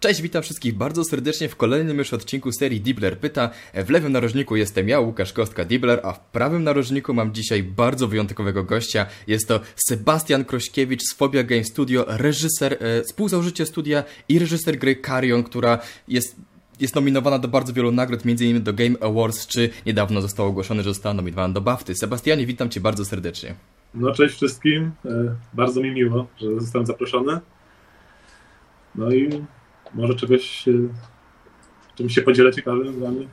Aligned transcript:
Cześć, 0.00 0.22
witam 0.22 0.42
wszystkich 0.42 0.74
bardzo 0.74 1.04
serdecznie 1.04 1.48
w 1.48 1.56
kolejnym 1.56 1.98
już 1.98 2.12
odcinku 2.12 2.52
serii 2.52 2.80
Dibler 2.80 3.18
Pyta. 3.18 3.50
W 3.74 3.90
lewym 3.90 4.12
narożniku 4.12 4.56
jestem 4.56 4.88
ja, 4.88 5.00
Łukasz 5.00 5.32
Kostka 5.32 5.64
Dibler, 5.64 6.00
a 6.02 6.12
w 6.12 6.20
prawym 6.20 6.64
narożniku 6.64 7.14
mam 7.14 7.34
dzisiaj 7.34 7.62
bardzo 7.62 8.08
wyjątkowego 8.08 8.64
gościa. 8.64 9.06
Jest 9.26 9.48
to 9.48 9.60
Sebastian 9.76 10.44
Krośkiewicz 10.44 11.02
z 11.02 11.14
Phobia 11.14 11.42
Game 11.42 11.64
Studio, 11.64 12.04
reżyser, 12.08 12.76
e, 12.80 13.02
współzałożyciel 13.02 13.66
studia 13.66 14.04
i 14.28 14.38
reżyser 14.38 14.78
gry 14.78 14.96
Carrion, 14.96 15.42
która 15.42 15.78
jest 16.08 16.36
jest 16.80 16.94
nominowana 16.94 17.38
do 17.38 17.48
bardzo 17.48 17.72
wielu 17.72 17.92
nagród, 17.92 18.20
m.in. 18.26 18.62
do 18.62 18.72
Game 18.72 18.94
Awards, 19.00 19.46
czy 19.46 19.70
niedawno 19.86 20.20
zostało 20.20 20.48
ogłoszone, 20.48 20.82
że 20.82 20.90
została 20.90 21.14
nominowana 21.14 21.54
do 21.54 21.60
BAFTY. 21.60 21.94
Sebastianie, 21.94 22.46
witam 22.46 22.70
Cię 22.70 22.80
bardzo 22.80 23.04
serdecznie. 23.04 23.54
No 23.94 24.12
cześć 24.12 24.34
wszystkim, 24.34 24.90
e, 25.04 25.34
bardzo 25.54 25.80
mi 25.80 25.90
miło, 25.90 26.26
że 26.36 26.60
zostałem 26.60 26.86
zaproszony. 26.86 27.40
No 28.94 29.12
i 29.12 29.44
może 29.94 30.14
czegoś, 30.14 30.64
czymś 31.94 32.14
się 32.14 32.22
podzielę 32.22 32.52
ciekawym 32.52 32.94
z 32.94 32.98
wami. 32.98 33.28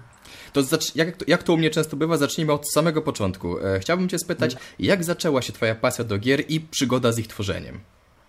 To 0.53 0.61
jak, 0.95 1.27
jak 1.27 1.43
to 1.43 1.53
u 1.53 1.57
mnie 1.57 1.69
często 1.69 1.97
bywa, 1.97 2.17
zacznijmy 2.17 2.53
od 2.53 2.71
samego 2.71 3.01
początku. 3.01 3.59
E, 3.59 3.79
chciałbym 3.79 4.09
Cię 4.09 4.19
spytać, 4.19 4.55
hmm. 4.55 4.75
jak 4.79 5.03
zaczęła 5.03 5.41
się 5.41 5.53
Twoja 5.53 5.75
pasja 5.75 6.03
do 6.05 6.17
gier 6.17 6.43
i 6.49 6.59
przygoda 6.59 7.11
z 7.11 7.19
ich 7.19 7.27
tworzeniem? 7.27 7.79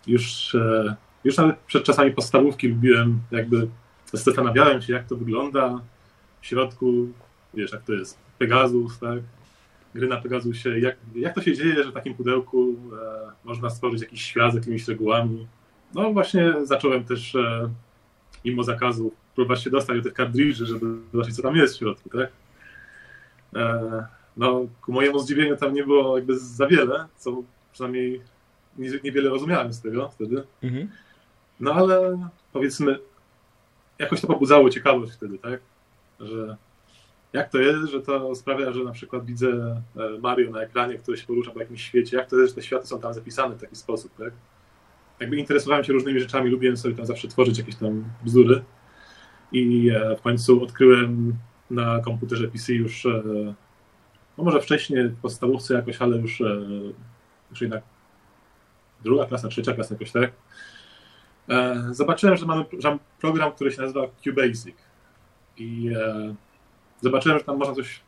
Już, 0.06 0.55
e, 0.55 0.97
już 1.24 1.36
nawet 1.36 1.56
przed 1.59 1.84
czasami 1.84 2.10
podstawówki 2.10 2.69
lubiłem, 2.69 3.20
jakby 3.30 3.69
zastanawiałem 4.12 4.83
się, 4.83 4.92
jak 4.92 5.06
to 5.06 5.16
wygląda 5.16 5.80
w 6.41 6.47
środku, 6.47 7.08
wiesz, 7.55 7.72
jak 7.72 7.83
to 7.83 7.92
jest 7.92 8.19
Pegasus, 8.38 8.98
tak? 8.98 9.19
Gry 9.95 10.08
na 10.08 10.16
Pegasusie, 10.16 10.78
jak, 10.78 10.97
jak 11.14 11.34
to 11.34 11.42
się 11.42 11.55
dzieje, 11.55 11.84
że 11.84 11.91
w 11.91 11.95
takim 11.95 12.14
pudełku 12.14 12.74
e, 12.92 13.30
można 13.45 13.70
stworzyć 13.70 14.00
jakiś 14.00 14.22
świat 14.22 14.52
z 14.52 14.55
jakimiś 14.55 14.88
regułami. 14.88 15.47
No 15.95 16.12
właśnie 16.12 16.55
zacząłem 16.62 17.05
też 17.05 17.36
mimo 18.46 18.62
zakazu 18.62 19.12
próbować 19.34 19.62
się 19.62 19.70
dostać 19.70 19.96
do 19.96 20.02
tych 20.02 20.14
kartridży, 20.14 20.66
żeby 20.66 20.86
zobaczyć, 21.12 21.36
co 21.36 21.42
tam 21.42 21.56
jest 21.56 21.75
w 21.75 21.78
środku, 21.78 22.08
tak? 22.08 22.28
E, 23.56 24.06
no, 24.36 24.66
ku 24.80 24.92
mojemu 24.92 25.19
zdziwieniu 25.19 25.56
tam 25.56 25.75
nie 25.75 25.84
było 25.84 26.16
jakby 26.16 26.39
za 26.39 26.67
wiele, 26.67 27.06
co 27.17 27.42
przynajmniej 27.72 28.20
niewiele 29.05 29.30
rozumiałem 29.30 29.72
z 29.72 29.80
tego 29.80 30.08
wtedy. 30.08 30.42
Mhm. 30.62 30.91
No 31.61 31.74
ale 31.74 32.28
powiedzmy, 32.52 32.98
jakoś 33.98 34.20
to 34.20 34.27
pobudzało 34.27 34.70
ciekawość 34.70 35.12
wtedy, 35.12 35.39
tak? 35.39 35.61
Że 36.20 36.56
jak 37.33 37.50
to 37.50 37.58
jest, 37.58 37.91
że 37.91 38.02
to 38.02 38.34
sprawia, 38.34 38.72
że 38.72 38.84
na 38.84 38.92
przykład 38.92 39.27
widzę 39.27 39.83
e, 39.97 40.19
Mario 40.20 40.50
na 40.50 40.61
ekranie, 40.61 40.98
który 40.98 41.17
się 41.17 41.27
porusza 41.27 41.50
po 41.50 41.61
jakimś 41.61 41.83
świecie, 41.83 42.17
jak 42.17 42.30
to 42.30 42.36
jest, 42.36 42.48
że 42.48 42.55
te 42.55 42.67
światy 42.67 42.86
są 42.86 43.00
tam 43.00 43.14
zapisane 43.14 43.55
w 43.55 43.61
taki 43.61 43.77
sposób, 43.77 44.12
tak? 44.19 44.33
Jakby 45.20 45.36
interesowałem 45.36 45.84
się 45.84 45.92
różnymi 45.92 46.20
rzeczami, 46.20 46.50
lubiłem 46.50 46.77
sobie 46.77 46.95
tam 46.95 47.06
zawsze 47.06 47.28
tworzyć 47.28 47.59
jakieś 47.59 47.77
tam 47.77 48.05
bzdury. 48.25 48.64
I 49.53 49.91
e, 49.91 50.17
w 50.17 50.23
końcu 50.23 50.62
odkryłem 50.62 51.34
na 51.70 52.00
komputerze 52.00 52.48
PC 52.48 52.73
już, 52.73 53.06
e, 53.06 53.23
no 54.39 54.45
może 54.45 54.61
wcześniej 54.61 55.08
w 55.08 55.20
podstawówce 55.20 55.75
jakoś, 55.75 56.03
ale 56.03 56.17
już, 56.17 56.41
e, 56.41 56.45
już 57.50 57.61
jednak 57.61 57.83
druga 59.05 59.27
klasa, 59.27 59.48
trzecia 59.48 59.73
klasa 59.73 59.95
jakoś 59.95 60.12
tak. 60.12 60.33
Zobaczyłem, 61.91 62.36
że 62.36 62.47
mamy 62.47 62.64
program, 63.20 63.53
który 63.53 63.73
się 63.73 63.83
nazywa 63.83 64.06
QBasic. 64.25 64.77
I 65.56 65.91
zobaczyłem, 67.01 67.39
że 67.39 67.45
tam 67.45 67.56
można 67.56 67.75
coś 67.75 68.01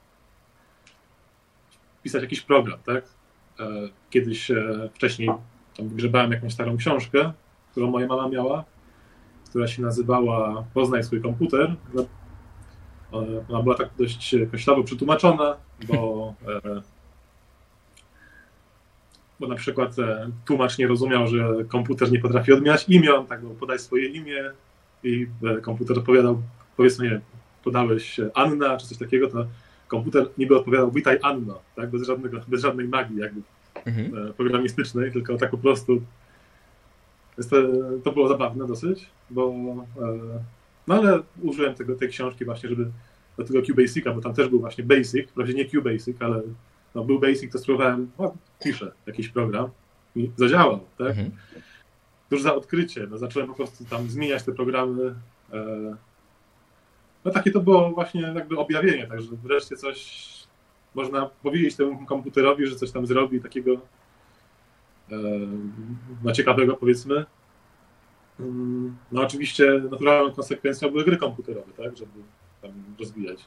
pisać 2.02 2.22
jakiś 2.22 2.40
program, 2.40 2.78
tak? 2.86 3.04
Kiedyś 4.10 4.50
wcześniej 4.94 5.30
tam 5.78 5.88
grzebałem 5.88 6.32
jakąś 6.32 6.52
starą 6.52 6.76
książkę, 6.76 7.32
którą 7.70 7.90
moja 7.90 8.06
mama 8.06 8.28
miała, 8.28 8.64
która 9.50 9.66
się 9.68 9.82
nazywała 9.82 10.64
Poznaj 10.74 11.04
swój 11.04 11.22
komputer. 11.22 11.74
No, 11.94 12.04
ona 13.48 13.62
była 13.62 13.74
tak 13.74 13.88
dość 13.98 14.34
koślawo 14.50 14.84
przetłumaczona, 14.84 15.56
bo, 15.88 16.34
e, 16.48 16.82
bo 19.40 19.48
na 19.48 19.54
przykład 19.54 19.98
e, 19.98 20.30
tłumacz 20.44 20.78
nie 20.78 20.86
rozumiał, 20.86 21.26
że 21.26 21.64
komputer 21.68 22.12
nie 22.12 22.20
potrafi 22.20 22.52
odmieniać 22.52 22.88
imion, 22.88 23.26
tak 23.26 23.42
bo 23.42 23.54
podaj 23.54 23.78
swoje 23.78 24.08
imię 24.08 24.50
i 25.02 25.26
e, 25.44 25.60
komputer 25.60 25.98
odpowiadał, 25.98 26.42
powiedzmy, 26.76 27.20
podałeś 27.64 28.20
Anna 28.34 28.76
czy 28.76 28.86
coś 28.86 28.98
takiego, 28.98 29.28
to 29.28 29.46
komputer 29.88 30.26
niby 30.38 30.56
odpowiadał 30.56 30.90
witaj 30.90 31.18
Anno, 31.22 31.60
tak, 31.76 31.90
bez, 31.90 32.02
żadnego, 32.02 32.40
bez 32.48 32.62
żadnej 32.62 32.88
magii 32.88 33.16
jakby 33.16 33.40
mhm. 33.86 34.28
E, 34.28 34.32
programistycznej, 34.32 35.12
tylko 35.12 35.36
tak 35.36 35.50
po 35.50 35.58
prostu 35.58 36.02
to, 37.50 37.56
to 38.04 38.12
było 38.12 38.28
zabawne 38.28 38.66
dosyć, 38.66 39.06
bo 39.30 39.54
e, 40.02 40.18
no 40.86 40.94
ale 40.94 41.22
użyłem 41.42 41.74
tego, 41.74 41.94
tej 41.94 42.08
książki 42.08 42.44
właśnie, 42.44 42.68
żeby 42.68 42.90
do 43.38 43.44
tego 43.44 43.62
QBasica, 43.62 44.14
bo 44.14 44.20
tam 44.20 44.34
też 44.34 44.48
był 44.48 44.60
właśnie 44.60 44.84
Basic, 44.84 45.30
wprawdzie 45.30 45.54
nie 45.54 45.64
QBasic, 45.64 46.16
ale 46.20 46.42
no, 46.94 47.04
był 47.04 47.20
Basic, 47.20 47.52
to 47.52 47.58
spróbowałem, 47.58 48.10
no, 48.18 48.34
piszę 48.64 48.92
jakiś 49.06 49.28
program 49.28 49.70
i 50.16 50.30
zadziałał, 50.36 50.80
tak? 50.98 51.08
Mhm. 51.08 51.30
Tuż 52.30 52.42
za 52.42 52.54
odkrycie, 52.54 53.06
no, 53.10 53.18
zacząłem 53.18 53.48
po 53.48 53.54
prostu 53.54 53.84
tam 53.84 54.10
zmieniać 54.10 54.42
te 54.42 54.52
programy. 54.52 55.14
E, 55.52 55.96
no 57.24 57.30
takie 57.30 57.50
to 57.50 57.60
było 57.60 57.90
właśnie 57.90 58.22
jakby 58.22 58.58
objawienie, 58.58 59.06
także 59.06 59.28
wreszcie 59.42 59.76
coś 59.76 60.28
można 60.94 61.26
powiedzieć 61.26 61.76
temu 61.76 62.06
komputerowi, 62.06 62.66
że 62.66 62.76
coś 62.76 62.90
tam 62.90 63.06
zrobi 63.06 63.40
takiego 63.40 63.72
e, 63.72 65.16
no, 66.24 66.32
ciekawego, 66.32 66.76
powiedzmy. 66.76 67.24
No 69.12 69.22
oczywiście 69.22 69.82
naturalną 69.90 70.32
konsekwencją 70.32 70.90
były 70.90 71.04
gry 71.04 71.16
komputerowe, 71.16 71.72
tak, 71.76 71.96
żeby 71.96 72.10
tam 72.62 72.72
rozwijać. 72.98 73.44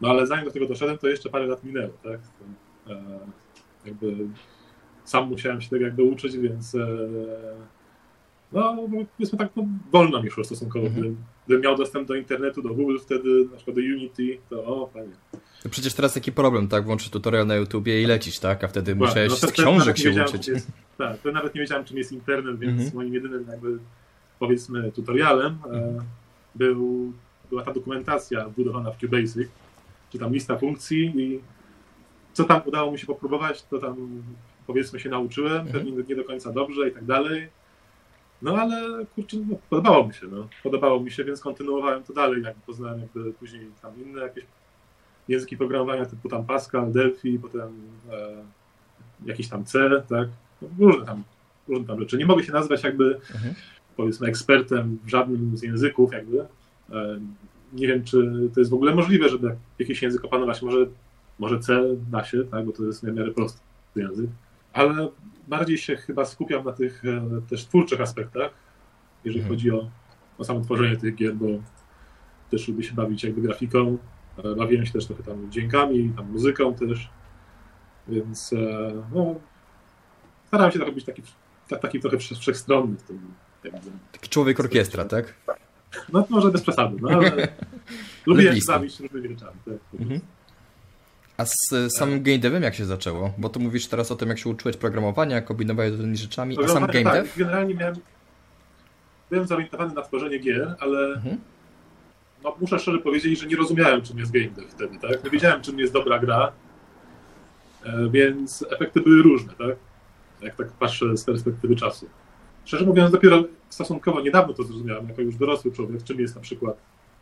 No 0.00 0.08
ale 0.08 0.26
zanim 0.26 0.44
do 0.44 0.50
tego 0.50 0.66
doszedłem, 0.66 0.98
to 0.98 1.08
jeszcze 1.08 1.30
parę 1.30 1.46
lat 1.46 1.64
minęło, 1.64 1.92
tak. 2.02 2.20
E, 2.88 3.18
jakby 3.84 4.16
sam 5.04 5.28
musiałem 5.28 5.60
się 5.60 5.70
tego 5.70 5.84
jakby 5.84 6.02
uczyć, 6.02 6.36
więc 6.38 6.74
e, 6.74 6.86
no 8.60 8.88
powiedzmy 9.16 9.38
tak, 9.38 9.48
no, 9.56 9.66
wolno 9.92 10.22
mi 10.22 10.30
szło 10.30 10.44
stosunkowo. 10.44 10.86
Mhm. 10.86 11.02
Gdybym, 11.02 11.24
gdybym 11.46 11.62
miał 11.62 11.76
dostęp 11.76 12.08
do 12.08 12.14
internetu, 12.14 12.62
do 12.62 12.74
Google 12.74 12.98
wtedy, 12.98 13.28
na 13.50 13.56
przykład 13.56 13.76
do 13.76 13.82
Unity, 13.82 14.38
to 14.50 14.64
o, 14.64 14.86
fajnie. 14.86 15.14
No 15.64 15.70
przecież 15.70 15.94
teraz 15.94 16.14
taki 16.14 16.32
problem, 16.32 16.68
tak? 16.68 16.84
Włączysz 16.84 17.10
tutorial 17.10 17.46
na 17.46 17.54
YouTubie 17.54 18.02
i 18.02 18.06
lecisz, 18.06 18.38
tak? 18.38 18.64
A 18.64 18.68
wtedy 18.68 18.94
no, 18.94 19.06
musiałeś 19.06 19.42
no, 19.42 19.48
z 19.48 19.52
książek 19.52 19.98
się 19.98 20.24
uczyć. 20.24 20.48
Jest, 20.48 20.70
tak, 20.98 21.18
to 21.18 21.32
nawet 21.32 21.54
nie 21.54 21.60
wiedziałem, 21.60 21.84
czym 21.84 21.98
jest 21.98 22.12
internet, 22.12 22.58
więc 22.58 22.72
mhm. 22.72 22.94
moim 22.94 23.14
jedynym 23.14 23.46
jakby 23.50 23.78
powiedzmy 24.38 24.92
tutorialem 24.92 25.58
e, 25.64 25.68
mhm. 25.68 26.04
był, 26.54 27.12
była 27.50 27.62
ta 27.62 27.72
dokumentacja 27.72 28.48
budowana 28.48 28.90
w 28.90 28.98
QBasic, 28.98 29.48
czy 30.12 30.18
tam 30.18 30.32
lista 30.32 30.58
funkcji 30.58 31.12
i 31.16 31.40
co 32.32 32.44
tam 32.44 32.60
udało 32.66 32.92
mi 32.92 32.98
się 32.98 33.06
popróbować, 33.06 33.62
to 33.62 33.78
tam 33.78 34.22
powiedzmy 34.66 35.00
się 35.00 35.08
nauczyłem, 35.08 35.60
mhm. 35.60 35.72
pewnie 35.72 36.04
nie 36.08 36.16
do 36.16 36.24
końca 36.24 36.52
dobrze 36.52 36.88
i 36.88 36.92
tak 36.92 37.04
dalej. 37.04 37.48
No 38.44 38.56
ale 38.56 39.06
kurczę, 39.06 39.36
no, 39.48 39.56
podobało 39.70 40.06
mi 40.06 40.14
się, 40.14 40.26
no. 40.26 40.48
Podobało 40.62 41.00
mi 41.00 41.10
się, 41.10 41.24
więc 41.24 41.40
kontynuowałem 41.40 42.02
to 42.02 42.12
dalej, 42.12 42.42
jakby 42.42 42.60
poznałem 42.66 43.00
jakby 43.00 43.32
później 43.32 43.66
tam 43.82 43.92
inne 44.04 44.22
jakieś 44.22 44.44
języki 45.28 45.56
programowania 45.56 46.06
typu 46.06 46.28
tam 46.28 46.44
Pascal, 46.44 46.92
Delphi, 46.92 47.38
potem 47.38 47.68
e, 48.12 48.44
jakiś 49.24 49.48
tam 49.48 49.64
C, 49.64 50.02
tak? 50.08 50.28
No, 50.62 50.68
różne 50.78 51.06
tam, 51.06 51.24
różne 51.68 51.86
tam 51.86 52.00
rzeczy. 52.00 52.18
Nie 52.18 52.26
mogę 52.26 52.44
się 52.44 52.52
nazwać 52.52 52.84
jakby 52.84 53.14
mhm. 53.34 53.54
powiedzmy 53.96 54.28
ekspertem 54.28 54.98
w 55.04 55.08
żadnym 55.08 55.56
z 55.56 55.62
języków 55.62 56.12
jakby. 56.12 56.40
E, 56.40 57.20
nie 57.72 57.86
wiem, 57.86 58.04
czy 58.04 58.48
to 58.54 58.60
jest 58.60 58.70
w 58.70 58.74
ogóle 58.74 58.94
możliwe, 58.94 59.28
żeby 59.28 59.56
jakiś 59.78 60.02
język 60.02 60.24
opanować. 60.24 60.62
Może, 60.62 60.86
może 61.38 61.58
C 61.58 61.82
da 62.10 62.24
się, 62.24 62.44
tak? 62.44 62.64
bo 62.66 62.72
to 62.72 62.84
jest 62.84 63.06
w 63.06 63.14
miarę 63.14 63.30
prosty 63.30 63.60
język. 63.96 64.30
Ale 64.72 65.08
bardziej 65.48 65.78
się 65.78 65.96
chyba 65.96 66.24
skupiam 66.24 66.64
na 66.64 66.72
tych 66.72 67.02
e, 67.04 67.40
też 67.50 67.66
twórczych 67.66 68.00
aspektach, 68.00 68.50
jeżeli 69.24 69.40
mhm. 69.40 69.56
chodzi 69.56 69.70
o, 69.70 69.90
o 70.38 70.44
samo 70.44 70.60
tworzenie 70.60 70.96
tych 70.96 71.14
gier, 71.14 71.34
bo 71.34 71.46
też 72.50 72.68
lubię 72.68 72.82
się 72.82 72.94
bawić 72.94 73.24
jakby 73.24 73.40
grafiką, 73.40 73.98
Bawiłem 74.56 74.86
się 74.86 74.92
też 74.92 75.06
trochę 75.06 75.22
tam 75.22 75.50
dźwiękami, 75.50 76.12
tam 76.16 76.30
muzyką 76.30 76.74
też, 76.74 77.08
więc 78.08 78.52
e, 78.52 78.92
no, 79.14 79.34
starałem 80.46 80.72
się 80.72 80.78
trochę 80.78 80.92
być 80.92 81.04
taki, 81.04 81.22
taki 81.82 82.00
trochę 82.00 82.18
wszechstronny 82.18 82.96
w 82.96 83.02
tym. 83.02 83.34
Taki 84.12 84.28
człowiek 84.28 84.60
orkiestra, 84.60 85.04
tak? 85.04 85.34
No 86.12 86.26
może 86.30 86.50
bez 86.50 86.62
przesady, 86.62 86.96
no 87.00 87.08
ale 87.08 87.48
lubię 88.26 88.60
się 88.60 88.60
bawić 88.66 89.00
różnymi 89.00 89.28
rzeczami. 89.28 89.58
Tak, 89.64 90.00
mhm. 90.00 90.20
A 91.36 91.44
z 91.44 91.92
samym 91.98 92.22
game 92.22 92.38
devem 92.38 92.62
jak 92.62 92.74
się 92.74 92.84
zaczęło? 92.84 93.32
Bo 93.38 93.48
tu 93.48 93.60
mówisz 93.60 93.86
teraz 93.86 94.12
o 94.12 94.16
tym, 94.16 94.28
jak 94.28 94.38
się 94.38 94.50
uczyłeś 94.50 94.76
programowania, 94.76 95.42
kombinowałeś 95.42 95.92
z 95.92 95.94
różnymi 95.94 96.16
rzeczami, 96.16 96.58
a 96.64 96.68
sam 96.68 96.86
game 96.86 97.04
tak, 97.04 97.14
dev? 97.14 97.28
generalnie 97.36 97.74
miałem, 97.74 97.94
byłem 99.30 99.46
zorientowany 99.46 99.94
na 99.94 100.02
tworzenie 100.02 100.38
gier, 100.38 100.76
ale 100.80 101.14
mhm 101.14 101.38
no, 102.44 102.56
muszę 102.60 102.78
szczerze 102.78 102.98
powiedzieć, 102.98 103.40
że 103.40 103.46
nie 103.46 103.56
rozumiałem, 103.56 104.02
czym 104.02 104.18
jest 104.18 104.32
game 104.32 104.48
dev 104.48 104.68
wtedy, 104.68 104.98
tak? 104.98 105.24
Nie 105.24 105.30
wiedziałem, 105.30 105.62
czym 105.62 105.78
jest 105.78 105.92
dobra 105.92 106.18
gra, 106.18 106.52
e, 107.84 108.08
więc 108.10 108.64
efekty 108.70 109.00
były 109.00 109.22
różne, 109.22 109.52
tak? 109.52 109.76
Jak 110.40 110.54
tak 110.54 110.72
patrzę 110.72 111.16
z 111.16 111.24
perspektywy 111.24 111.76
czasu. 111.76 112.08
szczerze 112.64 112.86
mówiąc, 112.86 113.12
dopiero 113.12 113.44
stosunkowo 113.68 114.20
niedawno 114.20 114.54
to 114.54 114.62
zrozumiałem, 114.62 115.08
jako 115.08 115.22
już 115.22 115.36
dorosły 115.36 115.72
człowiek, 115.72 116.02
czym 116.02 116.20
jest 116.20 116.34
na 116.34 116.40
przykład 116.40 116.76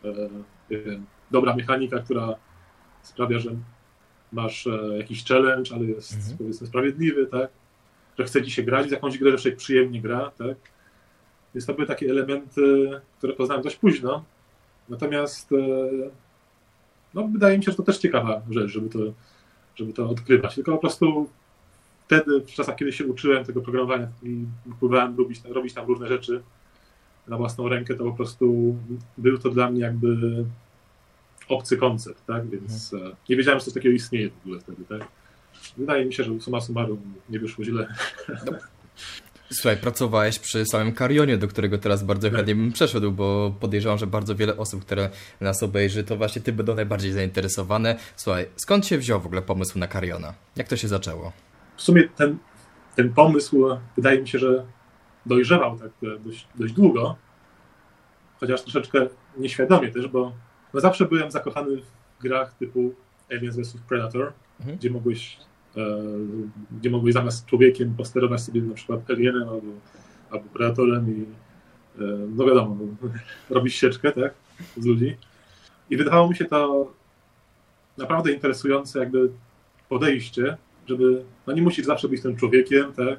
e, 0.05 0.09
e, 0.09 0.79
dobra 1.31 1.57
mechanika, 1.57 1.99
która 1.99 2.35
sprawia, 3.03 3.39
że 3.39 3.51
masz 4.33 4.67
e, 4.67 4.99
jakiś 4.99 5.25
challenge, 5.25 5.75
ale 5.75 5.85
jest 5.85 6.15
Mhm. 6.15 6.39
powiedzmy 6.39 6.67
sprawiedliwy, 6.67 7.27
tak? 7.27 7.51
Że 8.19 8.25
chce 8.25 8.43
ci 8.43 8.51
się 8.51 8.63
grać 8.63 8.89
w 8.89 8.91
jakąś 8.93 9.19
grę, 9.19 9.31
że 9.31 9.39
się 9.39 9.53
przyjemnie 9.57 10.01
gra, 10.01 10.31
tak? 10.39 10.57
Więc 11.55 11.67
to 11.67 11.75
były 11.75 11.87
takie 11.87 12.11
elementy, 12.11 12.91
które 13.19 13.33
poznałem 13.33 13.63
dość 13.63 13.77
późno. 13.77 14.25
Natomiast 14.89 15.53
e, 15.53 15.57
no, 17.15 17.29
wydaje 17.29 17.59
mi 17.59 17.65
się, 17.65 17.71
że 17.71 17.77
to 17.77 17.83
też 17.83 17.99
ciekawa 17.99 18.43
rzecz, 18.51 18.71
żeby 18.71 18.89
to, 18.89 18.99
żeby 19.75 19.93
to 19.93 20.09
odkrywać. 20.11 20.55
Tylko 20.55 20.73
po 20.73 20.79
prostu 20.79 21.29
wtedy, 22.07 22.41
w 22.41 22.47
czasach, 22.47 22.77
kiedy 22.77 22.93
się 22.93 23.07
uczyłem 23.07 23.45
tego 23.45 23.61
programowania 23.61 24.09
i 24.23 24.45
próbowałem 24.79 25.19
robić, 25.19 25.41
robić 25.45 25.75
tam 25.75 25.87
różne 25.87 26.09
rzeczy 26.09 26.43
na 27.29 27.37
własną 27.37 27.69
rękę, 27.69 27.95
to 27.95 28.05
po 28.05 28.13
prostu 28.13 28.77
był 29.19 29.39
to 29.39 29.51
dla 29.51 29.71
mnie 29.71 29.81
jakby 29.81 30.45
obcy 31.53 31.77
koncept, 31.77 32.27
tak? 32.27 32.51
Więc 32.51 32.95
e, 32.95 32.97
nie 33.29 33.37
wiedziałem, 33.37 33.61
że 33.61 33.65
coś 33.65 33.75
takiego 33.75 33.95
istnieje 33.95 34.31
w 34.31 34.47
ogóle 34.47 34.61
wtedy, 34.61 34.85
tak? 34.89 35.09
Wydaje 35.77 36.05
mi 36.05 36.15
się, 36.15 36.25
że 36.25 36.41
summa 36.41 36.61
summarum 36.61 37.15
nie 37.29 37.39
wyszło 37.39 37.65
źle. 37.65 37.95
Słuchaj, 39.53 39.77
pracowałeś 39.77 40.39
przy 40.39 40.65
samym 40.67 40.95
Carionie, 40.95 41.37
do 41.39 41.49
którego 41.49 41.79
teraz 41.79 42.05
bardzo 42.05 42.29
Tak. 42.29 42.37
chętnie 42.37 42.55
bym 42.55 42.73
przeszedł, 42.73 43.13
bo 43.13 43.55
podejrzewam, 43.61 43.99
że 43.99 44.07
bardzo 44.07 44.37
wiele 44.37 44.57
osób, 44.57 44.85
które 44.85 45.11
nas 45.41 45.63
obejrzy, 45.63 46.05
to 46.05 46.17
właśnie 46.17 46.43
ty 46.43 46.53
będą 46.53 46.75
najbardziej 46.75 47.13
zainteresowane. 47.13 47.97
Słuchaj, 48.17 48.47
skąd 48.57 48.87
się 48.87 48.99
wziął 48.99 49.21
w 49.21 49.27
ogóle 49.27 49.43
pomysł 49.43 49.79
na 49.79 49.89
Cariona? 49.89 50.35
Jak 50.57 50.69
to 50.69 50.77
się 50.77 50.89
zaczęło? 50.89 51.33
w 51.77 51.83
sumie 51.83 52.09
ten, 52.17 52.39
ten 52.97 53.13
pomysł 53.13 53.67
wydaje 53.97 54.21
mi 54.21 54.29
się, 54.29 54.39
że 54.39 54.65
dojrzewał 55.27 55.79
tak 55.79 55.91
e, 56.03 56.19
dość, 56.19 56.49
dość 56.55 56.73
długo, 56.73 57.17
chociaż 58.41 58.63
troszeczkę 58.63 59.07
nieświadomie 59.39 59.89
też, 59.89 60.09
bo 60.09 60.33
no 60.75 60.81
zawsze 60.81 61.05
byłem 61.05 61.31
zakochany 61.31 61.77
w 61.77 62.23
grach 62.23 62.55
typu 62.55 62.95
Aliens 63.31 63.57
vs 63.57 63.77
Predator, 63.89 64.33
Mhm. 64.61 64.79
gdzie 64.79 64.91
mogłeś 64.91 65.39
e, 65.77 65.81
gdzie 66.81 66.91
mogłeś 66.91 67.15
zamiast 67.15 67.47
człowiekiem 67.47 67.95
posterować 67.95 68.41
sobie 68.43 68.63
na 68.63 68.75
przykład 68.75 69.11
alienem 69.11 69.43
albo, 69.49 69.73
albo 70.31 70.45
predatorem 70.53 71.11
i 71.17 71.21
e, 71.23 72.05
no 72.37 72.45
wiadomo, 72.45 72.77
no, 73.03 73.09
robić 73.57 73.75
sieczkę, 73.75 74.13
tak, 74.13 74.35
z 74.77 74.85
ludzi. 74.87 75.17
I 75.91 75.97
wydawało 75.97 76.29
mi 76.29 76.37
się 76.37 76.45
to 76.45 76.93
naprawdę 77.99 78.33
interesujące 78.33 78.99
jakby 78.99 79.31
podejście, 79.89 80.57
żeby, 80.87 81.25
no 81.47 81.53
nie 81.53 81.63
musisz 81.63 81.87
zawsze 81.87 82.09
być 82.09 82.23
tym 82.23 82.37
człowiekiem, 82.37 82.93
tak? 82.93 83.19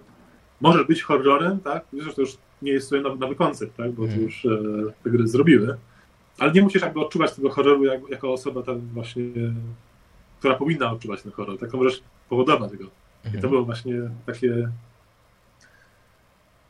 Możesz 0.61 0.87
być 0.87 1.03
horrorem, 1.03 1.59
tak? 1.59 1.85
Wiesz, 1.93 2.05
że 2.05 2.13
to 2.13 2.21
już 2.21 2.37
nie 2.61 2.71
jest 2.71 2.87
sobie 2.89 3.01
nowy, 3.01 3.19
nowy 3.19 3.35
koncept, 3.35 3.77
tak? 3.77 3.91
Bo 3.91 4.01
to 4.01 4.07
Mhm. 4.07 4.21
już 4.23 4.45
e, 4.45 4.49
te 5.03 5.09
gry 5.09 5.27
zrobiły. 5.27 5.77
Ale 6.39 6.51
nie 6.51 6.61
musisz 6.61 6.81
jakby 6.81 6.99
odczuwać 6.99 7.33
tego 7.33 7.49
horroru 7.49 7.85
jak, 7.85 8.09
jako 8.09 8.33
osoba 8.33 8.63
tam 8.63 8.79
właśnie, 8.79 9.23
która 10.39 10.55
powinna 10.55 10.91
odczuwać 10.91 11.21
ten 11.21 11.31
horror, 11.31 11.59
tak? 11.59 11.71
To 11.71 11.77
możesz 11.77 12.03
powodować. 12.29 12.71
I 12.73 12.77
Mhm. 13.25 13.41
to 13.41 13.49
było 13.49 13.65
właśnie 13.65 13.95
takie... 14.25 14.69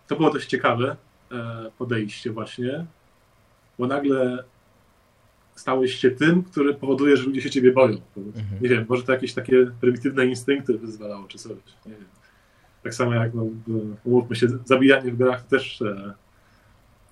To 0.07 0.15
było 0.15 0.29
dość 0.33 0.47
ciekawe 0.47 0.95
e, 1.31 1.71
podejście 1.77 2.31
właśnie, 2.31 2.85
bo 3.79 3.87
nagle 3.87 4.43
stałeś 5.55 5.95
się 5.95 6.11
tym, 6.11 6.43
który 6.43 6.73
powoduje, 6.73 7.17
że 7.17 7.23
ludzie 7.23 7.41
się 7.41 7.49
ciebie 7.49 7.71
boją. 7.71 7.97
Mhm. 8.17 8.61
Nie 8.61 8.69
wiem, 8.69 8.85
może 8.89 9.03
to 9.03 9.11
jakieś 9.11 9.33
takie 9.33 9.71
prymitywne 9.81 10.25
instynkty 10.25 10.77
wyzwalało, 10.77 11.27
czy 11.27 11.37
coś. 11.37 11.51
Nie 11.85 11.91
wiem. 11.91 12.05
Tak 12.83 12.93
samo 12.93 13.13
jak, 13.13 13.33
no, 13.33 13.45
umówmy 14.03 14.35
się, 14.35 14.47
zabijanie 14.65 15.11
w 15.11 15.17
grach 15.17 15.43
też 15.43 15.81
e, 15.81 16.13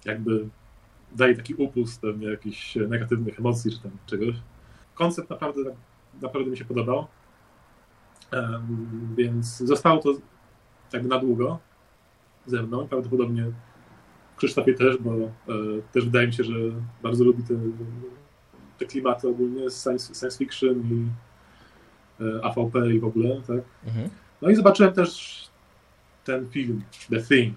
jakby 0.05 0.45
daje 1.15 1.35
taki 1.35 1.53
upust 1.53 2.01
pewnie 2.01 2.27
jakichś 2.27 2.75
negatywnych 2.75 3.39
emocji, 3.39 3.71
czy 3.71 3.81
tam 3.81 3.91
czegoś. 4.05 4.35
Koncept 4.93 5.29
naprawdę, 5.29 5.61
naprawdę 6.21 6.51
mi 6.51 6.57
się 6.57 6.65
podobał. 6.65 7.07
Więc 9.17 9.57
zostało 9.57 10.01
to 10.01 10.13
jakby 10.93 11.09
na 11.09 11.19
długo 11.19 11.59
ze 12.45 12.63
mną. 12.63 12.87
Prawdopodobnie 12.87 13.51
Krzysztofie 14.37 14.73
też, 14.73 14.97
bo 14.97 15.13
e, 15.13 15.29
też 15.93 16.05
wydaje 16.05 16.27
mi 16.27 16.33
się, 16.33 16.43
że 16.43 16.53
bardzo 17.03 17.23
lubi 17.23 17.43
te, 17.43 17.53
te 18.77 18.85
klimaty 18.85 19.27
ogólnie 19.27 19.69
science, 19.69 20.15
science 20.15 20.37
fiction 20.37 20.75
i 20.75 21.07
e, 22.23 22.45
AVP 22.45 22.93
i 22.93 22.99
w 22.99 23.05
ogóle, 23.05 23.41
tak? 23.47 23.61
Mhm. 23.87 24.09
No 24.41 24.49
i 24.49 24.55
zobaczyłem 24.55 24.93
też 24.93 25.41
ten 26.23 26.49
film 26.49 26.81
The 27.09 27.21
Thing 27.21 27.55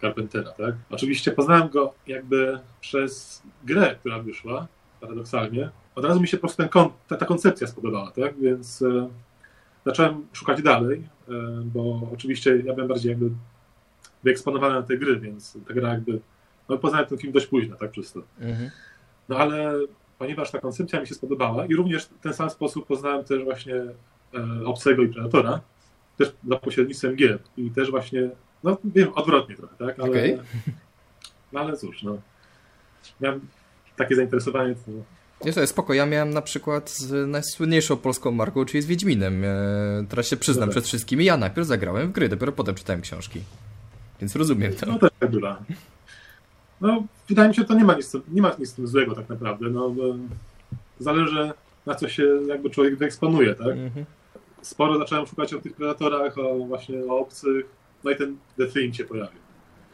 Carpentera, 0.00 0.50
tak? 0.50 0.74
Oczywiście 0.90 1.32
poznałem 1.32 1.68
go 1.68 1.94
jakby 2.06 2.58
przez 2.80 3.42
grę, 3.64 3.96
która 4.00 4.18
wyszła, 4.18 4.66
paradoksalnie. 5.00 5.70
Od 5.94 6.04
razu 6.04 6.20
mi 6.20 6.28
się 6.28 6.36
po 6.36 6.40
prostu 6.40 6.62
ten 6.62 6.68
kon, 6.68 6.90
ta, 7.08 7.16
ta 7.16 7.26
koncepcja 7.26 7.66
spodobała, 7.66 8.10
tak? 8.10 8.38
Więc 8.38 8.82
e, 8.82 9.08
zacząłem 9.86 10.26
szukać 10.32 10.62
dalej, 10.62 11.02
e, 11.28 11.32
bo 11.64 12.10
oczywiście 12.14 12.56
ja 12.56 12.72
byłem 12.72 12.88
bardziej 12.88 13.10
jakby 13.10 13.30
wyeksponowany 14.24 14.74
na 14.74 14.82
te 14.82 14.96
gry, 14.96 15.20
więc 15.20 15.58
ta 15.68 15.74
gra 15.74 15.88
jakby, 15.88 16.20
no 16.68 16.78
poznałem 16.78 17.06
ten 17.06 17.18
film 17.18 17.32
dość 17.32 17.46
późno, 17.46 17.76
tak 17.76 17.90
przez 17.90 18.12
to. 18.12 18.22
Mhm. 18.40 18.70
No 19.28 19.36
ale 19.36 19.74
ponieważ 20.18 20.50
ta 20.50 20.58
koncepcja 20.58 21.00
mi 21.00 21.06
się 21.06 21.14
spodobała 21.14 21.66
i 21.66 21.74
również 21.74 22.04
w 22.04 22.20
ten 22.20 22.34
sam 22.34 22.50
sposób 22.50 22.86
poznałem 22.86 23.24
też 23.24 23.44
właśnie 23.44 23.74
e, 23.74 24.64
Obcego 24.64 25.02
i 25.02 25.08
Predatora, 25.08 25.60
też 26.16 26.32
za 26.48 26.56
pośrednictwem 26.56 27.16
gier 27.16 27.38
i 27.56 27.70
też 27.70 27.90
właśnie, 27.90 28.30
no 28.66 28.76
wiem, 28.84 29.08
odwrotnie 29.14 29.56
trochę, 29.56 29.76
tak? 29.76 30.00
Ale, 30.00 30.10
Okej. 30.10 30.38
no 31.52 31.60
ale 31.60 31.76
cóż, 31.76 32.02
no. 32.02 32.18
Miałem 33.20 33.40
takie 33.96 34.16
zainteresowanie, 34.16 34.74
to 34.74 34.90
Nie, 35.46 35.52
to 35.52 35.60
jest 35.60 35.72
spoko. 35.72 35.94
Ja 35.94 36.06
miałem 36.06 36.30
na 36.30 36.42
przykład 36.42 36.90
z 36.90 37.28
najsłynniejszą 37.28 37.96
polską 37.96 38.30
marką, 38.30 38.64
czyli 38.64 38.82
z 38.82 38.86
Wiedźminem. 38.86 39.44
E, 39.44 39.48
teraz 40.08 40.28
się 40.28 40.36
przyznam 40.36 40.68
Dobra. 40.68 40.72
przed 40.72 40.84
wszystkimi. 40.84 41.24
Ja 41.24 41.36
najpierw 41.36 41.66
zagrałem 41.66 42.08
w 42.08 42.12
gry, 42.12 42.28
dopiero 42.28 42.52
potem 42.52 42.74
czytałem 42.74 43.02
książki. 43.02 43.40
Więc 44.20 44.36
rozumiem 44.36 44.74
to. 44.74 44.86
no 44.86 44.98
też 44.98 45.10
tak 45.18 45.30
bywa. 45.30 45.62
No, 46.80 47.04
wydaje 47.28 47.48
mi 47.48 47.54
się, 47.54 47.62
że 47.62 47.68
to 47.68 47.74
nie 47.74 47.84
ma 47.84 47.94
nic, 47.94 48.12
nie 48.28 48.42
ma 48.42 48.52
nic 48.58 48.68
z 48.68 48.74
tym 48.74 48.86
złego 48.86 49.14
tak 49.14 49.28
naprawdę, 49.28 49.70
no 49.70 49.94
zależy 50.98 51.52
na 51.86 51.94
co 51.94 52.08
się 52.08 52.24
jakby 52.46 52.70
człowiek 52.70 52.96
wyeksponuje, 52.96 53.54
tak? 53.54 53.66
Mhm. 53.66 54.04
Sporo 54.62 54.98
zacząłem 54.98 55.26
szukać 55.26 55.54
o 55.54 55.58
tych 55.58 55.74
Predatorach, 55.74 56.38
o 56.38 56.58
właśnie 56.58 57.04
o 57.04 57.18
obcych, 57.18 57.66
no 58.04 58.10
i 58.10 58.16
ten 58.16 58.36
The 58.56 58.66
Thing 58.66 58.94
się 58.94 59.04
pojawił. 59.04 59.40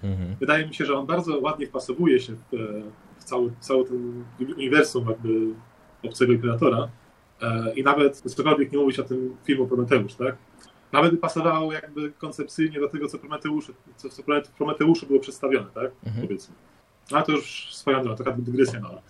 Mhm. 0.02 0.36
wydaje 0.40 0.66
mi 0.66 0.74
się, 0.74 0.84
że 0.84 0.98
on 0.98 1.06
bardzo 1.06 1.38
ładnie 1.38 1.66
wpasowuje 1.66 2.20
się 2.20 2.32
w, 2.34 2.54
e, 2.54 2.82
w 3.18 3.24
cały, 3.24 3.52
cały 3.60 3.84
ten 3.84 4.24
uniwersum 4.56 5.08
jakby 5.08 5.54
obcego 6.04 6.32
i 6.32 6.38
predatora. 6.38 6.88
E, 7.42 7.74
I 7.74 7.82
nawet 7.82 8.16
cokolwiek 8.16 8.72
nie 8.72 8.78
mówić 8.78 8.98
o 8.98 9.02
tym 9.02 9.36
filmu 9.44 9.66
Prometeusz, 9.66 10.14
tak? 10.14 10.36
Nawet 10.92 11.20
pasowało 11.20 11.72
jakby 11.72 12.12
koncepcyjnie 12.12 12.80
do 12.80 12.88
tego, 12.88 13.08
co 13.08 13.18
Prometeusz, 13.18 13.72
co 13.96 14.08
w 14.08 14.12
Promete- 14.12 14.50
Prometeuszu 14.58 15.06
było 15.06 15.20
przedstawione, 15.20 15.70
tak? 15.74 15.90
Mhm. 16.06 16.26
Powiedzmy. 16.26 16.54
No 17.10 17.16
ale 17.16 17.26
to 17.26 17.32
już 17.32 17.74
swoją 17.74 18.02
drogą, 18.02 18.16
taka 18.24 18.32
dygresja 18.32 18.80
mała. 18.80 19.02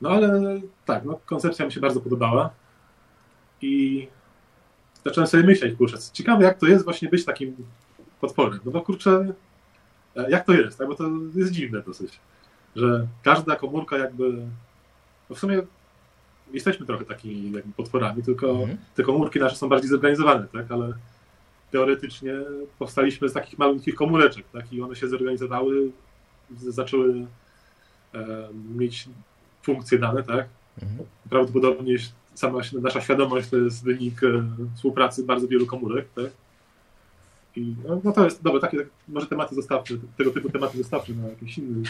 No 0.00 0.10
ale 0.10 0.60
tak, 0.84 1.04
no 1.04 1.20
koncepcja 1.26 1.66
mi 1.66 1.72
się 1.72 1.80
bardzo 1.80 2.00
podobała 2.00 2.50
i 3.62 4.08
zacząłem 5.04 5.26
sobie 5.26 5.42
myśleć, 5.42 5.78
kurczę, 5.78 5.96
ciekawe 6.12 6.44
jak 6.44 6.58
to 6.58 6.66
jest 6.66 6.84
właśnie 6.84 7.08
być 7.08 7.24
takim 7.24 7.56
potworem. 8.26 8.60
No 8.64 8.70
bo 8.70 8.80
kurczę, 8.80 9.32
E, 10.16 10.30
Jak 10.30 10.46
to 10.46 10.52
jest? 10.52 10.78
Tak? 10.78 10.88
Bo 10.88 10.94
to 10.94 11.04
jest 11.34 11.52
dziwne 11.52 11.82
dosyć, 11.82 12.20
że 12.76 13.06
każda 13.22 13.56
komórka 13.56 13.98
jakby, 13.98 14.32
no 15.30 15.36
w 15.36 15.38
sumie 15.38 15.62
jesteśmy 16.52 16.86
trochę 16.86 17.04
takimi 17.04 17.52
jakby 17.52 17.72
potworami, 17.72 18.22
tylko 18.22 18.50
Mhm. 18.50 18.78
te 18.94 19.02
komórki 19.02 19.40
nasze 19.40 19.56
są 19.56 19.68
bardziej 19.68 19.90
zorganizowane, 19.90 20.46
tak? 20.52 20.70
ale 20.72 20.92
teoretycznie 21.70 22.34
powstaliśmy 22.78 23.28
z 23.28 23.32
takich 23.32 23.58
malutkich 23.58 23.94
komóreczek 23.94 24.44
tak? 24.52 24.72
i 24.72 24.82
one 24.82 24.96
się 24.96 25.08
zorganizowały, 25.08 25.90
zaczęły 26.68 27.26
e, 28.14 28.48
mieć 28.76 29.08
funkcje 29.62 29.98
dane, 29.98 30.22
tak? 30.22 30.46
Mhm. 30.82 31.08
Prawdopodobnie 31.30 31.96
sama 32.34 32.58
nasza 32.82 33.00
świadomość 33.00 33.48
to 33.50 33.56
jest 33.56 33.84
wynik 33.84 34.22
e, 34.24 34.26
współpracy 34.74 35.24
bardzo 35.24 35.48
wielu 35.48 35.66
komórek, 35.66 36.06
tak? 36.14 36.30
I 37.56 37.74
no, 37.88 38.00
no 38.04 38.12
to 38.12 38.24
jest, 38.24 38.42
dobra, 38.42 38.60
takie 38.60 38.86
może 39.08 39.26
tematy 39.26 39.54
zostawcze, 39.54 39.94
tego 40.16 40.30
typu 40.30 40.50
tematy 40.50 40.78
zostawcze 40.78 41.12
na 41.12 41.28
jakieś 41.28 41.58
inne, 41.58 41.88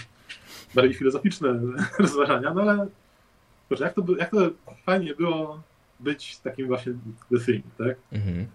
bardziej 0.75 0.94
filozoficzne 0.94 1.61
rozważania, 1.99 2.54
no 2.54 2.62
ale 2.62 2.87
kurczę, 3.68 3.85
jak 3.85 3.94
to, 3.94 4.02
jak 4.18 4.30
to 4.30 4.50
fajnie 4.85 5.14
było 5.14 5.62
być 6.00 6.38
takim 6.38 6.66
właśnie 6.66 6.92
The 7.30 7.38
Thing, 7.44 7.64
tak? 7.78 7.96
Mhm. 8.12 8.46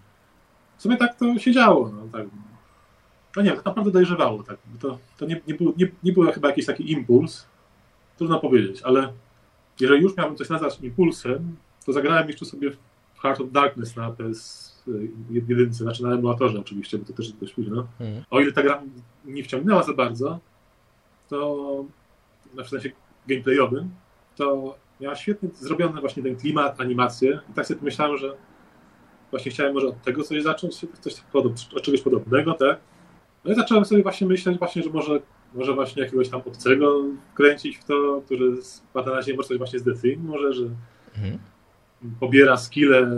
W 0.76 0.82
sumie 0.82 0.96
tak 0.96 1.18
to 1.18 1.38
się 1.38 1.52
działo, 1.52 1.92
no 1.96 2.08
tak. 2.12 2.26
No 3.36 3.42
nie 3.42 3.48
wiem, 3.48 3.56
tak 3.56 3.66
naprawdę 3.66 3.90
dojrzewało, 3.90 4.42
tak. 4.42 4.56
To, 4.80 4.98
to 5.18 5.26
nie, 5.26 5.40
nie, 5.46 5.54
był, 5.54 5.74
nie, 5.76 5.88
nie 6.02 6.12
był 6.12 6.32
chyba 6.32 6.48
jakiś 6.48 6.66
taki 6.66 6.92
impuls, 6.92 7.46
trudno 8.16 8.40
powiedzieć, 8.40 8.82
ale 8.82 9.12
jeżeli 9.80 10.02
już 10.02 10.16
miałbym 10.16 10.36
coś 10.36 10.48
nazwać 10.48 10.78
impulsem, 10.80 11.56
to 11.86 11.92
zagrałem 11.92 12.28
jeszcze 12.28 12.44
sobie 12.44 12.70
w 13.14 13.20
Heart 13.20 13.40
of 13.40 13.52
Darkness 13.52 13.96
na 13.96 14.10
PS1, 14.86 15.72
znaczy 15.72 16.02
na 16.02 16.14
emulatorze 16.14 16.60
oczywiście, 16.60 16.98
bo 16.98 17.04
to 17.04 17.12
też 17.12 17.32
dość 17.32 17.52
późno. 17.52 17.86
Mhm. 18.00 18.24
O 18.30 18.40
ile 18.40 18.52
ta 18.52 18.62
gra 18.62 18.82
nie 19.24 19.44
wciągnęła 19.44 19.82
za 19.82 19.92
bardzo, 19.92 20.38
to 21.28 21.84
na 22.54 22.64
w 22.64 22.68
sensie 22.68 22.90
gameplayowym, 23.26 23.90
to 24.36 24.76
miała 25.00 25.14
świetnie 25.14 25.48
zrobiony 25.54 26.00
właśnie 26.00 26.22
ten 26.22 26.36
klimat, 26.36 26.80
animację 26.80 27.40
i 27.50 27.52
tak 27.52 27.66
sobie 27.66 27.78
pomyślałem, 27.78 28.16
że 28.18 28.36
właśnie 29.30 29.50
chciałem 29.50 29.74
może 29.74 29.86
od 29.86 30.02
tego 30.02 30.22
coś 30.22 30.42
zacząć, 30.42 30.86
coś 31.00 31.14
od 31.74 31.82
czegoś 31.82 32.02
podobnego, 32.02 32.54
tak? 32.54 32.80
No 33.44 33.52
i 33.52 33.54
zacząłem 33.54 33.84
sobie 33.84 34.02
właśnie 34.02 34.26
myśleć 34.26 34.58
właśnie, 34.58 34.82
że 34.82 34.90
może, 34.90 35.20
może 35.54 35.74
właśnie 35.74 36.02
jakiegoś 36.02 36.28
tam 36.28 36.40
obcego 36.46 37.04
kręcić 37.34 37.78
w 37.78 37.84
to, 37.84 38.22
który 38.24 38.62
spada 38.62 39.14
na 39.14 39.22
ziemię, 39.22 39.36
może 39.36 39.48
coś 39.48 39.58
właśnie 39.58 39.78
z 39.78 39.84
The 39.84 39.94
Thing, 39.94 40.22
może, 40.22 40.52
że 40.52 40.64
Mhm. 41.16 41.38
pobiera 42.20 42.56
skille, 42.56 43.10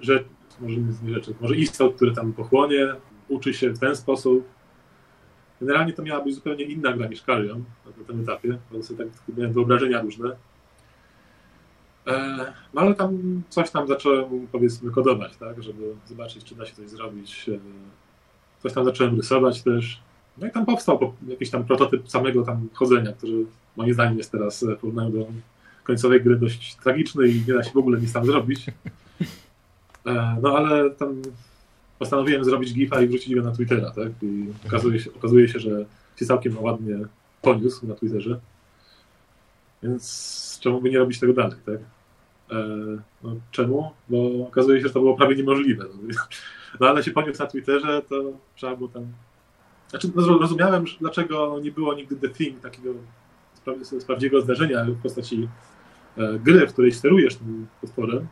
że, 0.00 0.24
może 0.60 0.76
nie 0.76 1.14
rzeczy, 1.14 1.34
może 1.40 1.56
istot, 1.56 1.96
który 1.96 2.12
tam 2.14 2.32
pochłonie, 2.32 2.94
uczy 3.28 3.54
się 3.54 3.70
w 3.70 3.78
ten 3.78 3.96
sposób. 3.96 4.44
Generalnie 5.60 5.92
to 5.92 6.02
miała 6.02 6.24
być 6.24 6.34
zupełnie 6.34 6.64
inna 6.64 6.92
gra 6.92 7.06
niż 7.06 7.22
Carrion 7.22 7.64
na 7.98 8.04
tym 8.04 8.20
etapie, 8.20 8.58
bo 8.72 8.82
sobie 8.82 9.04
tak 9.04 9.36
miałem 9.36 9.52
wyobrażenia 9.52 10.02
różne. 10.02 10.36
E, 12.06 12.52
No 12.74 12.80
ale 12.80 12.94
tam 12.94 13.42
coś 13.48 13.70
tam 13.70 13.88
zacząłem 13.88 14.46
powiedzmy 14.52 14.90
kodować, 14.90 15.36
tak, 15.36 15.62
żeby 15.62 15.94
zobaczyć, 16.06 16.44
czy 16.44 16.54
da 16.54 16.66
się 16.66 16.74
coś 16.74 16.88
zrobić. 16.90 17.48
E, 17.48 17.58
Coś 18.62 18.72
tam 18.72 18.84
zacząłem 18.84 19.16
rysować 19.16 19.62
też. 19.62 20.00
No 20.38 20.46
i 20.46 20.50
tam 20.50 20.66
powstał 20.66 20.98
po- 20.98 21.14
jakiś 21.28 21.50
tam 21.50 21.64
prototyp 21.64 22.08
samego 22.10 22.42
tam 22.42 22.68
chodzenia, 22.72 23.12
który 23.12 23.46
moim 23.76 23.94
zdaniem 23.94 24.18
jest 24.18 24.32
teraz 24.32 24.62
e, 24.62 24.76
w 24.76 24.78
porównaniu 24.78 25.10
do 25.10 25.26
końcowej 25.84 26.22
gry 26.22 26.36
dość 26.36 26.74
tragiczny 26.76 27.28
i 27.28 27.42
nie 27.48 27.54
da 27.54 27.62
się 27.62 27.70
w 27.70 27.76
ogóle 27.76 28.00
nic 28.00 28.12
tam 28.12 28.26
zrobić. 28.26 28.66
E, 30.06 30.36
No 30.42 30.56
ale 30.56 30.90
tam 30.90 31.22
postanowiłem 31.98 32.44
zrobić 32.44 32.74
gifa 32.74 33.00
i 33.02 33.08
wrzucić 33.08 33.34
go 33.34 33.42
na 33.42 33.52
Twittera, 33.52 33.90
tak? 33.90 34.08
I 34.22 34.46
okazuje 34.66 35.00
się, 35.00 35.10
okazuje 35.14 35.48
się 35.48 35.58
że 35.60 35.84
się 36.16 36.26
całkiem 36.26 36.58
ładnie 36.62 36.98
poniósł 37.42 37.86
na 37.86 37.94
Twitterze. 37.94 38.40
Więc 39.82 40.58
czemu 40.62 40.80
by 40.80 40.90
nie 40.90 40.98
robić 40.98 41.20
tego 41.20 41.32
dalej, 41.32 41.56
tak? 41.66 41.74
E, 42.50 42.66
No, 43.22 43.36
czemu? 43.50 43.90
Bo 44.08 44.46
okazuje 44.48 44.80
się, 44.80 44.86
że 44.86 44.92
to 44.92 45.00
było 45.00 45.16
prawie 45.16 45.36
niemożliwe. 45.36 45.84
No, 45.84 46.12
no 46.80 46.88
ale 46.88 47.02
się 47.02 47.10
poniósł 47.10 47.40
na 47.42 47.46
Twitterze, 47.46 48.02
to 48.08 48.22
trzeba 48.54 48.76
było 48.76 48.88
tam... 48.88 49.06
Znaczy, 49.90 50.10
no, 50.14 50.38
rozumiałem, 50.38 50.84
dlaczego 51.00 51.60
nie 51.62 51.72
było 51.72 51.94
nigdy 51.94 52.16
The 52.16 52.28
Thing, 52.28 52.60
takiego 52.60 52.90
spra- 53.66 54.06
prawdziwego 54.06 54.42
zdarzenia 54.42 54.84
w 54.84 55.02
postaci 55.02 55.48
e, 56.18 56.38
gry, 56.38 56.66
w 56.66 56.72
której 56.72 56.92
sterujesz 56.92 57.36
tym 57.36 57.66
potworem, 57.80 58.26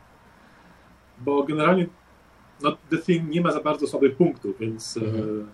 bo 1.24 1.42
generalnie 1.44 1.86
no, 2.62 2.76
The 2.90 2.98
Thing 2.98 3.28
nie 3.30 3.40
ma 3.40 3.52
za 3.52 3.60
bardzo 3.60 3.86
słabych 3.86 4.16
punktów, 4.16 4.58
więc 4.60 4.96
e, 4.96 5.00
Mhm. 5.00 5.46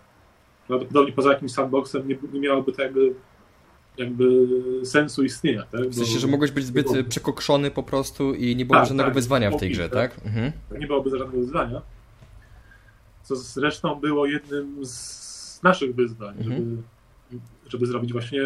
prawdopodobnie 0.68 1.12
poza 1.12 1.32
jakimś 1.32 1.52
sandboxem 1.52 2.08
nie, 2.08 2.18
nie 2.32 2.40
miałoby 2.40 2.72
to 2.72 2.82
jakby, 2.82 3.14
sensu 4.84 5.22
istnienia. 5.24 5.62
Tak? 5.72 5.80
W 5.88 5.94
sensie, 5.94 6.14
Bo- 6.14 6.20
że 6.20 6.26
mogłeś 6.26 6.50
być 6.50 6.64
zbyt 6.64 6.94
e, 6.94 7.04
przekokszony 7.04 7.70
po 7.70 7.82
prostu 7.82 8.34
i 8.34 8.56
nie 8.56 8.64
było 8.64 8.78
Tak, 8.78 8.88
żadnego 8.88 9.06
tak. 9.08 9.14
wyzwania 9.14 9.50
w 9.50 9.56
tej 9.60 9.70
grze, 9.70 9.88
tak. 9.88 10.14
tak? 10.14 10.26
Mhm. 10.26 10.52
nie 10.80 10.86
byłoby 10.86 11.10
żadnego 11.10 11.30
wyzwania. 11.38 11.82
Co 13.22 13.36
zresztą 13.36 13.94
było 13.94 14.26
jednym 14.26 14.86
z 14.86 15.60
naszych 15.62 15.94
wyzwań, 15.94 16.34
Mhm. 16.38 16.82
żeby, 17.30 17.42
żeby 17.68 17.86
zrobić 17.86 18.12
właśnie 18.12 18.40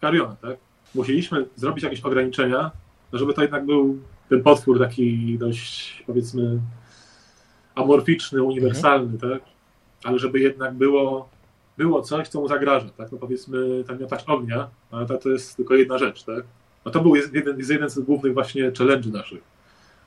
Kariona, 0.00 0.36
tak? 0.42 0.56
Musieliśmy 0.94 1.46
zrobić 1.56 1.84
jakieś 1.84 2.00
ograniczenia, 2.00 2.70
no 3.12 3.18
żeby 3.18 3.34
to 3.34 3.42
jednak 3.42 3.66
był 3.66 3.98
ten 4.28 4.42
potwór 4.42 4.78
taki 4.78 5.38
dość, 5.38 6.02
powiedzmy, 6.06 6.60
amorficzny, 7.74 8.42
uniwersalny, 8.42 9.18
tak? 9.18 9.42
Ale 10.04 10.18
żeby 10.18 10.40
jednak 10.40 10.74
było, 10.74 11.28
było 11.78 12.02
coś, 12.02 12.28
co 12.28 12.40
mu 12.40 12.48
zagraża, 12.48 12.88
tak? 12.88 13.12
No 13.12 13.18
powiedzmy, 13.18 13.84
ten 13.86 13.98
miotacz 13.98 14.24
ognia, 14.26 14.68
ale 14.90 15.06
to, 15.06 15.18
to 15.18 15.28
jest 15.28 15.56
tylko 15.56 15.74
jedna 15.74 15.98
rzecz, 15.98 16.24
tak? 16.24 16.44
No 16.84 16.90
to 16.90 17.00
był 17.00 17.16
jeden, 17.16 17.58
jeden 17.68 17.90
z 17.90 17.98
głównych 17.98 18.34
właśnie 18.34 18.72
challenge'y 18.72 19.12
naszych 19.12 19.42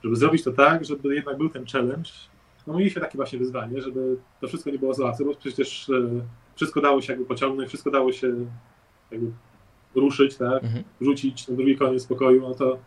żeby 0.04 0.16
zrobić 0.16 0.44
to 0.44 0.52
tak, 0.52 0.86
żeby 0.86 1.16
jednak 1.16 1.38
był 1.38 1.50
ten 1.50 1.66
challenge. 1.66 2.10
No 2.68 2.74
mieliśmy 2.74 3.02
takie 3.02 3.18
właśnie 3.18 3.40
wyzwanie, 3.40 3.82
żeby 3.82 4.18
to 4.42 4.48
wszystko 4.48 4.70
nie 4.70 4.80
było 4.80 4.94
za 4.94 5.04
łatwe, 5.04 5.26
bo 5.26 5.36
przecież 5.36 5.90
e, 5.90 5.94
wszystko 6.56 6.82
dało 6.82 7.02
się 7.02 7.14
jakby 7.14 7.26
pociągnąć, 7.26 7.70
wszystko 7.70 7.92
dało 7.92 8.12
się 8.12 8.36
jakby 9.12 9.32
ruszyć, 9.96 10.38
tak, 10.38 10.64
Mhm. 10.64 10.84
rzucić 11.02 11.48
na 11.48 11.56
drugi 11.56 11.78
koniec 11.78 12.06
pokoju, 12.06 12.42
no 12.42 12.56
to 12.56 12.78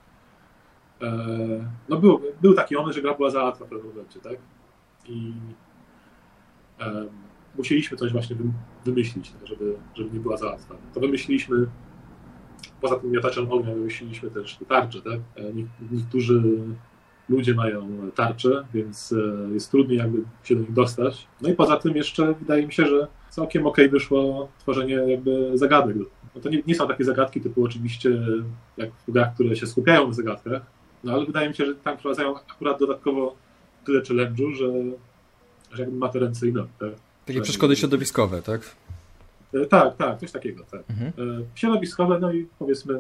no 1.89 1.97
był, 1.97 2.21
był 2.43 2.55
taki 2.55 2.75
moment, 2.75 2.95
że 2.95 3.03
gra 3.03 3.15
była 3.15 3.31
za 3.31 3.43
łatwa 3.45 3.65
w 3.65 3.69
pewnym 3.69 3.89
momencie, 3.89 4.21
tak, 4.21 4.37
i 5.09 5.33
e, 6.81 7.05
musieliśmy 7.59 7.97
coś 7.97 8.13
właśnie 8.13 8.37
wym- 8.37 8.53
wymyślić, 8.85 9.31
tak, 9.31 9.47
żeby, 9.47 9.75
żeby 9.95 10.11
nie 10.13 10.21
była 10.21 10.37
za 10.37 10.47
łatwa. 10.47 10.75
To 10.95 11.01
wymyśliliśmy 11.01 11.67
poza 12.81 12.97
tym 12.97 13.11
miotaczem 13.11 13.53
ognia 13.53 13.75
wymyśliliśmy 13.75 14.31
też 14.31 14.57
te 14.57 14.65
tarcze, 14.65 15.03
tak? 15.03 15.21
E, 15.37 15.53
nie- 15.53 15.67
Niektórzy 15.93 16.43
ludzie 17.29 17.55
mają 17.55 17.89
tarcze, 18.15 18.65
więc 18.75 19.13
e, 19.13 19.53
jest 19.55 19.71
trudniej 19.71 19.99
jakby 19.99 20.19
się 20.45 20.55
do 20.55 20.61
nich 20.61 20.73
dostać. 20.73 21.27
No 21.43 21.49
i 21.49 21.55
poza 21.55 21.77
tym 21.77 21.97
jeszcze 21.97 22.35
wydaje 22.35 22.67
mi 22.67 22.73
się, 22.73 22.87
że 22.87 23.07
całkiem 23.31 23.67
okej 23.67 23.89
wyszło 23.89 24.49
tworzenie 24.59 24.95
jakby 24.95 25.59
zagadek. 25.59 25.97
No 26.35 26.41
to 26.41 26.49
nie, 26.49 26.63
nie 26.67 26.75
są 26.75 26.89
takie 26.89 27.05
zagadki 27.05 27.41
typu 27.41 27.65
oczywiście 27.65 28.11
jak 28.77 28.91
w 29.09 29.13
grach, 29.13 29.35
które 29.35 29.57
się 29.57 29.67
skupiają 29.67 30.07
na 30.07 30.13
zagadkach, 30.13 30.63
no 31.05 31.13
ale 31.13 31.27
wydaje 31.27 31.49
mi 31.49 31.55
się, 31.55 31.67
że 31.67 31.75
tam 31.75 31.97
wprowadzają 31.99 32.37
akurat 32.37 32.79
dodatkowo 32.79 33.35
tyle 33.87 34.01
challenge'u, 34.03 34.55
że, 34.55 34.67
że 35.77 35.83
jakby 35.83 35.97
ma 35.99 36.09
to 36.09 36.19
ręce 36.19 36.47
i 36.49 36.53
nogi, 36.53 36.71
tak? 36.81 36.91
Takie 37.27 37.41
przeszkody 37.41 37.77
środowiskowe, 37.77 38.43
tak? 38.43 38.61
E, 39.55 39.67
Tak, 39.67 39.97
tak, 39.97 40.19
coś 40.21 40.33
takiego, 40.33 40.65
tak. 40.71 40.81
Mhm. 40.91 41.13
E, 41.41 41.45
Środowiskowe, 41.55 42.19
no 42.21 42.33
i 42.33 42.47
powiedzmy, 42.59 42.95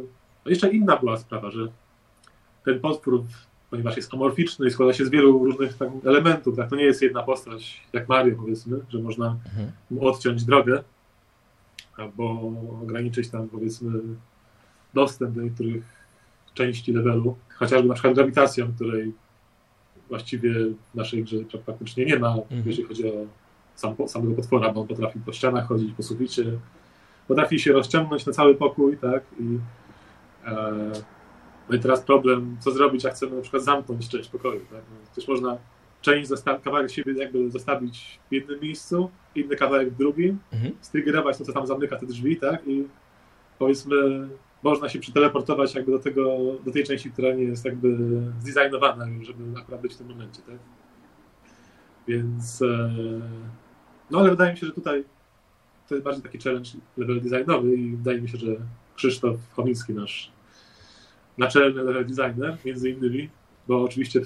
no 0.44 0.50
jeszcze 0.50 0.70
inna 0.70 0.96
była 0.96 1.16
sprawa, 1.16 1.50
że 1.50 1.68
ten 2.64 2.80
potwór, 2.80 3.24
ponieważ 3.70 3.96
jest 3.96 4.14
amorficzny 4.14 4.66
i 4.66 4.70
składa 4.70 4.92
się 4.92 5.04
z 5.06 5.10
wielu 5.10 5.44
różnych 5.44 5.74
tak, 5.74 5.88
elementów, 6.04 6.56
tak, 6.56 6.70
to 6.70 6.76
nie 6.76 6.84
jest 6.84 7.02
jedna 7.02 7.22
postać, 7.22 7.80
jak 7.92 8.08
Mario 8.08 8.36
powiedzmy, 8.36 8.78
że 8.88 8.98
można 8.98 9.26
Mhm. 9.26 9.70
mu 9.90 10.06
odciąć 10.08 10.44
drogę, 10.44 10.82
albo 11.96 12.52
ograniczyć 12.82 13.28
tam 13.30 13.48
powiedzmy 13.48 13.92
dostęp 14.94 15.34
do 15.34 15.42
niektórych 15.42 15.84
części 16.54 16.92
levelu, 16.92 17.36
chociażby 17.54 17.88
na 17.88 17.94
przykład 17.94 18.14
grawitacją, 18.14 18.72
której 18.76 19.12
właściwie 20.08 20.54
w 20.64 20.94
naszej 20.94 21.24
grze 21.24 21.36
pra- 21.36 21.58
praktycznie 21.58 22.04
nie 22.04 22.18
ma, 22.18 22.28
Mhm. 22.32 22.62
jeżeli 22.66 22.84
chodzi 22.88 23.08
o 23.08 23.12
sam, 23.74 23.94
samego 24.08 24.34
potwora, 24.34 24.72
bo 24.72 24.80
on 24.80 24.86
potrafi 24.86 25.18
po 25.20 25.32
ścianach 25.32 25.66
chodzić, 25.68 25.94
po 25.96 26.02
suficie, 26.02 26.44
potrafi 27.28 27.58
się 27.58 27.72
rozciągnąć 27.72 28.26
na 28.26 28.32
cały 28.32 28.54
pokój, 28.54 28.96
tak, 28.98 29.22
i 29.40 29.58
e, 30.46 30.72
no 31.70 31.76
i 31.76 31.80
teraz 31.80 32.00
problem, 32.00 32.56
co 32.60 32.70
zrobić, 32.70 33.04
jak 33.04 33.14
chcemy 33.14 33.36
na 33.36 33.42
przykład 33.42 33.62
zamknąć 33.64 34.08
część 34.08 34.28
pokoju, 34.28 34.60
tak, 34.60 34.82
no, 34.90 34.96
przecież 35.12 35.28
można 35.28 35.56
część, 36.02 36.30
kawałek 36.64 36.90
siebie 36.90 37.12
jakby 37.12 37.50
zostawić 37.50 38.18
w 38.30 38.32
jednym 38.34 38.60
miejscu, 38.60 39.10
inny 39.34 39.56
kawałek 39.56 39.90
w 39.90 39.96
drugim, 39.96 40.38
Mhm. 40.52 40.72
strygerować 40.80 41.38
to, 41.38 41.44
co 41.44 41.52
tam 41.52 41.66
zamyka 41.66 41.96
te 41.96 42.06
drzwi, 42.06 42.36
tak, 42.36 42.66
i 42.66 42.84
powiedzmy, 43.58 44.28
można 44.64 44.88
się 44.88 44.98
przeteleportować 44.98 45.74
jakby 45.74 45.92
do 45.92 45.98
tego, 45.98 46.38
do 46.64 46.72
tej 46.72 46.84
części, 46.84 47.10
która 47.10 47.34
nie 47.34 47.42
jest 47.42 47.64
jakby 47.64 47.96
zdesignowana 48.40 49.06
żeby 49.22 49.60
akurat 49.60 49.80
być 49.80 49.94
w 49.94 49.96
tym 49.96 50.08
momencie, 50.08 50.42
tak. 50.42 50.56
Więc, 52.08 52.62
e, 52.62 52.90
no 54.10 54.18
ale 54.18 54.30
wydaje 54.30 54.52
mi 54.52 54.58
się, 54.58 54.66
że 54.66 54.72
tutaj 54.72 55.04
to 55.88 55.94
jest 55.94 56.04
bardziej 56.04 56.22
taki 56.22 56.38
challenge 56.38 56.70
level 56.96 57.20
designowy 57.20 57.74
i 57.74 57.96
wydaje 57.96 58.20
mi 58.20 58.28
się, 58.28 58.38
że 58.38 58.46
Krzysztof 58.96 59.36
Chomicki, 59.52 59.94
nasz 59.94 60.32
naczelny 61.38 61.82
level 61.82 62.06
designer, 62.06 62.58
między 62.64 62.90
innymi, 62.90 63.30
bo 63.68 63.84
oczywiście 63.84 64.20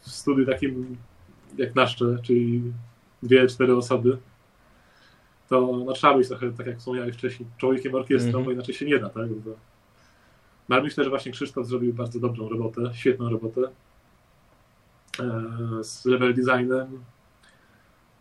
w 0.00 0.08
studiu 0.08 0.46
takim 0.46 0.96
jak 1.58 1.74
nasze, 1.74 2.18
czyli 2.22 2.62
dwie, 3.22 3.46
cztery 3.46 3.76
osoby, 3.76 4.18
to 5.52 5.84
no, 5.86 5.92
trzeba 5.92 6.16
być 6.16 6.28
trochę, 6.28 6.52
tak 6.52 6.66
jak 6.66 6.78
wspomniałeś 6.78 7.14
wcześniej, 7.14 7.48
człowiekiem 7.58 7.94
orkiestrą, 7.94 8.28
Mhm. 8.28 8.44
bo 8.44 8.50
inaczej 8.52 8.74
się 8.74 8.86
nie 8.86 8.98
da, 8.98 9.08
tak? 9.08 9.28
Bo, 9.28 9.50
no, 10.68 10.76
ale 10.76 10.82
myślę, 10.82 11.04
że 11.04 11.10
właśnie 11.10 11.32
Krzysztof 11.32 11.66
zrobił 11.66 11.94
bardzo 11.94 12.20
dobrą 12.20 12.48
robotę, 12.48 12.90
świetną 12.94 13.30
robotę 13.30 13.60
e, 15.20 15.84
z 15.84 16.04
level 16.04 16.34
designem, 16.34 17.04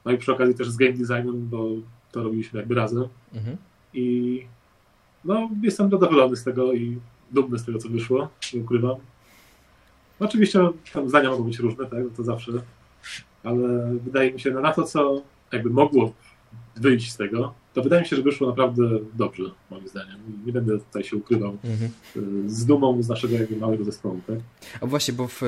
no 0.06 0.12
i 0.12 0.18
przy 0.18 0.32
okazji 0.34 0.56
też 0.56 0.70
z 0.70 0.78
game 0.78 0.94
designem, 0.94 1.48
bo 1.50 1.68
to 2.12 2.24
robiliśmy 2.24 2.60
jakby 2.60 2.76
razem. 2.76 3.08
Mhm. 3.34 3.58
I 3.94 4.46
no, 5.26 5.50
jestem 5.64 5.90
zadowolony 5.90 6.36
z 6.36 6.44
tego 6.44 6.74
i 6.74 7.00
dumny 7.32 7.60
z 7.60 7.66
tego, 7.66 7.80
co 7.80 7.90
wyszło, 7.90 8.30
nie 8.54 8.62
ukrywam. 8.62 8.96
No, 10.20 10.28
oczywiście 10.28 10.60
tam 10.94 11.10
zdania 11.10 11.30
mogą 11.30 11.44
być 11.44 11.60
różne, 11.60 11.86
tak, 11.86 12.00
to 12.18 12.24
zawsze, 12.24 12.52
ale 13.44 13.94
wydaje 14.04 14.34
mi 14.34 14.40
się, 14.40 14.52
no, 14.52 14.62
na 14.62 14.74
to, 14.74 14.84
co 14.84 15.22
jakby 15.52 15.70
mogło 15.70 16.14
wyjść 16.76 17.12
z 17.12 17.18
tego, 17.18 17.54
to 17.74 17.82
wydaje 17.82 18.02
mi 18.02 18.08
się, 18.08 18.16
że 18.16 18.22
wyszło 18.22 18.48
naprawdę 18.48 18.84
dobrze, 19.14 19.44
moim 19.72 19.88
zdaniem. 19.88 20.16
Nie 20.46 20.54
będę 20.54 20.78
tutaj 20.80 21.04
się 21.04 21.18
ukrywał 21.18 21.58
Mhm. 21.64 21.92
y, 22.46 22.50
z 22.50 22.66
dumą 22.66 23.02
z 23.04 23.10
naszego 23.10 23.34
jakby 23.36 23.56
małego 23.56 23.84
zespołu, 23.84 24.22
tak? 24.28 24.38
A 24.82 24.86
właśnie, 24.86 25.14
bo 25.14 25.28
w, 25.28 25.44
e, 25.44 25.48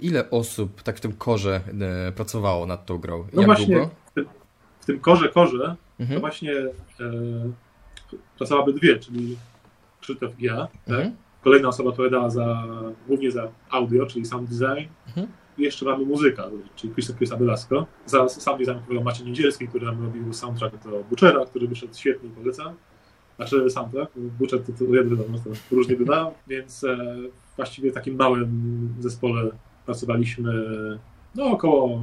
ile 0.00 0.30
osób 0.30 0.82
tak 0.82 0.96
w 0.96 1.00
tym 1.00 1.12
korze 1.12 1.60
e, 2.08 2.12
pracowało 2.12 2.66
nad 2.66 2.86
tą 2.86 2.98
grą? 2.98 3.24
No 3.32 3.40
Jak 3.42 3.46
właśnie, 3.46 3.74
długo? 3.76 3.90
w 4.06 4.12
tym, 4.12 4.24
w 4.80 4.86
tym 4.86 5.00
korze, 5.00 5.28
korze, 5.28 5.58
to 5.58 6.02
Mhm. 6.02 6.20
właśnie 6.20 6.52
e, 6.56 6.70
pracowały 8.38 8.72
dwie, 8.72 8.98
czyli 8.98 9.36
Krzysztof 10.00 10.40
i 10.40 10.44
ja, 10.44 10.56
tak? 10.56 10.70
Mhm. 10.96 11.16
Kolejna 11.44 11.68
osoba 11.68 11.90
odpowiadała 11.90 12.30
za, 12.30 12.64
głównie 13.06 13.30
za 13.30 13.48
audio, 13.70 14.06
czyli 14.06 14.24
sound 14.26 14.48
design. 14.50 14.88
Jeszcze 15.58 15.84
mamy 15.84 16.04
muzyka, 16.04 16.44
czyli 16.76 16.92
Krzysztof 16.92 17.16
Krysa 17.16 17.36
Belasco. 17.36 17.86
Za 18.06 18.28
sound 18.28 18.58
design 18.58 18.76
odpowiadał 18.76 19.04
Maciej 19.04 19.26
Niedzielski, 19.26 19.68
który 19.68 19.86
nam 19.86 20.04
robił 20.04 20.32
soundtrack 20.32 20.84
do 20.84 21.04
Butchera, 21.10 21.44
który 21.46 21.68
wyszedł 21.68 21.94
świetnie 21.94 22.30
polecam. 22.30 22.74
Znaczy 23.36 23.70
soundtrack, 23.70 24.12
Butcher 24.16 24.62
to, 24.62 24.72
to 24.72 24.84
jeden 24.84 25.16
wiadomo, 25.16 25.38
to 25.38 25.76
różnie 25.76 25.96
bywa, 25.96 26.30
więc 26.48 26.84
e, 26.84 27.16
właściwie 27.56 27.90
w 27.90 27.94
takim 27.94 28.16
małym 28.16 28.94
zespole 29.00 29.50
pracowaliśmy 29.86 30.52
no 31.34 31.44
około 31.44 32.02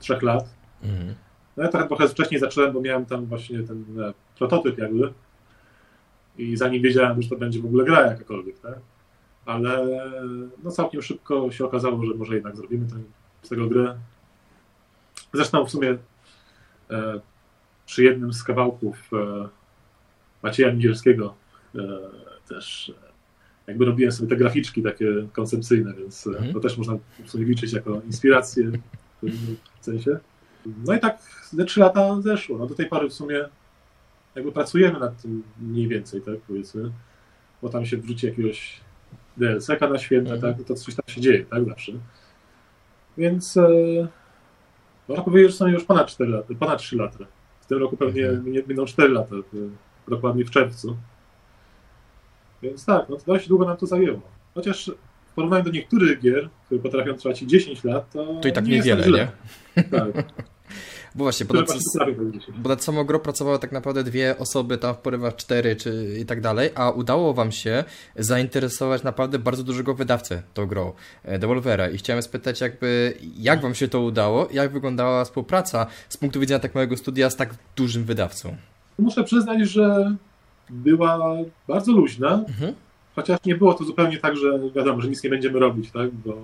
trzech 0.00 0.22
lat. 0.22 0.54
Mhm. 0.82 1.14
No 1.56 1.62
ja 1.62 1.68
trochę, 1.68 1.86
trochę 1.88 2.08
wcześniej 2.08 2.40
zacząłem, 2.40 2.72
bo 2.72 2.80
miałem 2.80 3.06
tam 3.06 3.26
właśnie 3.26 3.62
ten 3.62 3.84
e, 4.00 4.12
prototyp 4.38 4.78
jakby 4.78 5.12
i 6.38 6.56
zanim 6.56 6.82
wiedziałem, 6.82 7.22
że 7.22 7.28
to 7.28 7.36
będzie 7.36 7.60
w 7.60 7.66
ogóle 7.66 7.84
gra 7.84 8.06
jakakolwiek, 8.06 8.58
tak? 8.58 8.78
Ale 9.46 9.86
no 10.64 10.70
całkiem 10.70 11.02
szybko 11.02 11.50
się 11.50 11.64
okazało, 11.64 12.04
że 12.06 12.14
może 12.14 12.34
jednak 12.34 12.56
zrobimy 12.56 12.86
ten, 12.88 13.04
z 13.42 13.48
tego 13.48 13.66
grę. 13.66 13.96
Zresztą 15.34 15.66
w 15.66 15.70
sumie 15.70 15.98
e, 16.90 17.20
przy 17.86 18.04
jednym 18.04 18.32
z 18.32 18.42
kawałków 18.44 19.10
e, 19.12 19.48
Macieja 20.42 20.72
Niedzielskiego 20.72 21.34
e, 21.74 21.78
też 22.48 22.92
e, 23.02 23.06
jakby 23.66 23.84
robiłem 23.84 24.12
sobie 24.12 24.28
te 24.28 24.36
graficzki 24.36 24.82
takie 24.82 25.06
koncepcyjne, 25.32 25.94
więc 25.94 26.26
e, 26.26 26.30
Mhm. 26.30 26.52
to 26.52 26.60
też 26.60 26.78
można 26.78 26.98
w 27.24 27.30
sumie 27.30 27.44
liczyć 27.44 27.72
jako 27.72 28.00
inspirację 28.06 28.64
w 28.64 29.20
pewnym 29.20 29.56
sensie. 29.80 30.18
No 30.86 30.94
i 30.94 31.00
tak 31.00 31.18
ze 31.50 31.64
trzy 31.64 31.80
lata 31.80 32.20
zeszło. 32.20 32.58
No 32.58 32.66
do 32.66 32.74
tej 32.74 32.86
pory 32.86 33.08
w 33.08 33.12
sumie 33.14 33.44
jakby 34.34 34.52
pracujemy 34.52 34.98
nad 35.00 35.22
tym 35.22 35.42
mniej 35.60 35.88
więcej, 35.88 36.22
tak 36.22 36.34
powiedzmy, 36.48 36.90
bo 37.62 37.68
tam 37.68 37.86
się 37.86 37.96
wrzuci 37.96 38.26
jakiegoś 38.26 38.80
DLC-ka 39.36 39.88
na 39.88 39.98
święta, 39.98 40.34
Mhm. 40.34 40.54
tak, 40.54 40.66
to 40.66 40.74
coś 40.74 40.94
tam 40.94 41.04
się 41.08 41.20
dzieje, 41.20 41.44
tak, 41.44 41.64
zawsze. 41.64 41.92
Więc 43.18 43.56
e, 43.56 43.68
można 45.08 45.24
powiedzieć, 45.24 45.50
że 45.50 45.56
są 45.56 45.66
już 45.66 45.84
ponad 45.84 46.06
4 46.08 46.30
lata, 46.30 46.54
ponad 46.58 46.78
3 46.78 46.96
lata. 46.96 47.18
W 47.60 47.66
tym 47.66 47.78
roku 47.78 47.96
pewnie 47.96 48.28
minie- 48.44 48.62
miną 48.66 48.84
4 48.84 49.08
lata, 49.12 49.36
e, 49.36 49.40
dokładnie 50.10 50.44
w 50.44 50.50
czerwcu. 50.50 50.96
Więc 52.62 52.84
tak, 52.84 53.08
no 53.08 53.16
to 53.16 53.22
dość 53.26 53.48
długo 53.48 53.64
nam 53.66 53.76
to 53.76 53.86
zajęło. 53.86 54.20
Chociaż 54.54 54.90
w 55.26 55.34
porównaniu 55.34 55.64
do 55.64 55.70
niektórych 55.70 56.20
gier, 56.20 56.48
które 56.66 56.80
potrafią 56.80 57.14
trwać 57.14 57.42
i 57.42 57.46
10 57.46 57.84
lat, 57.84 58.10
to 58.12 58.40
To 58.42 58.48
i 58.48 58.52
tak 58.52 58.66
nie 58.66 58.76
jest 58.76 58.88
niewiele, 58.88 59.04
źle. 59.06 59.28
nie? 59.76 59.82
Tak, 59.84 60.06
Bo 61.16 61.24
właśnie, 61.24 61.46
bo 61.46 61.54
nad, 61.54 61.66
właśnie 61.66 61.80
potrafią 61.94 62.14
powiedzieć 62.14 62.42
10. 62.46 62.58
bo 62.60 62.68
nad 62.68 62.84
samą 62.84 63.04
grą 63.04 63.18
pracowały 63.18 63.58
tak 63.58 63.72
naprawdę 63.72 64.04
dwie 64.04 64.38
osoby, 64.38 64.78
tam 64.78 64.94
w 64.94 64.98
porywach 64.98 65.36
cztery 65.36 65.76
czy 65.76 66.16
i 66.20 66.26
tak 66.26 66.40
dalej, 66.40 66.70
a 66.74 66.90
udało 66.90 67.34
wam 67.34 67.52
się 67.52 67.84
zainteresować 68.16 69.02
naprawdę 69.02 69.38
bardzo 69.38 69.62
dużego 69.62 69.94
wydawcę 69.94 70.42
tą 70.54 70.66
grą, 70.66 70.92
e, 71.24 71.38
Devolvera. 71.38 71.88
I 71.88 71.98
chciałem 71.98 72.22
spytać 72.22 72.60
jakby, 72.60 73.14
jak 73.38 73.60
wam 73.60 73.74
się 73.74 73.88
to 73.88 74.00
udało, 74.00 74.48
jak 74.52 74.72
wyglądała 74.72 75.24
współpraca 75.24 75.86
z 76.08 76.16
punktu 76.16 76.40
widzenia 76.40 76.58
tak 76.60 76.74
małego 76.74 76.96
studia 76.96 77.30
z 77.30 77.36
tak 77.36 77.54
dużym 77.76 78.04
wydawcą? 78.04 78.56
Muszę 78.98 79.24
przyznać, 79.24 79.68
że 79.68 80.16
była 80.70 81.36
bardzo 81.68 81.92
luźna, 81.92 82.44
Mhm. 82.48 82.74
chociaż 83.16 83.38
nie 83.44 83.54
było 83.54 83.74
to 83.74 83.84
zupełnie 83.84 84.18
tak, 84.18 84.36
że 84.36 84.58
wiadomo, 84.76 85.00
że 85.00 85.08
nic 85.08 85.24
nie 85.24 85.30
będziemy 85.30 85.58
robić, 85.58 85.90
tak? 85.90 86.10
Bo 86.14 86.36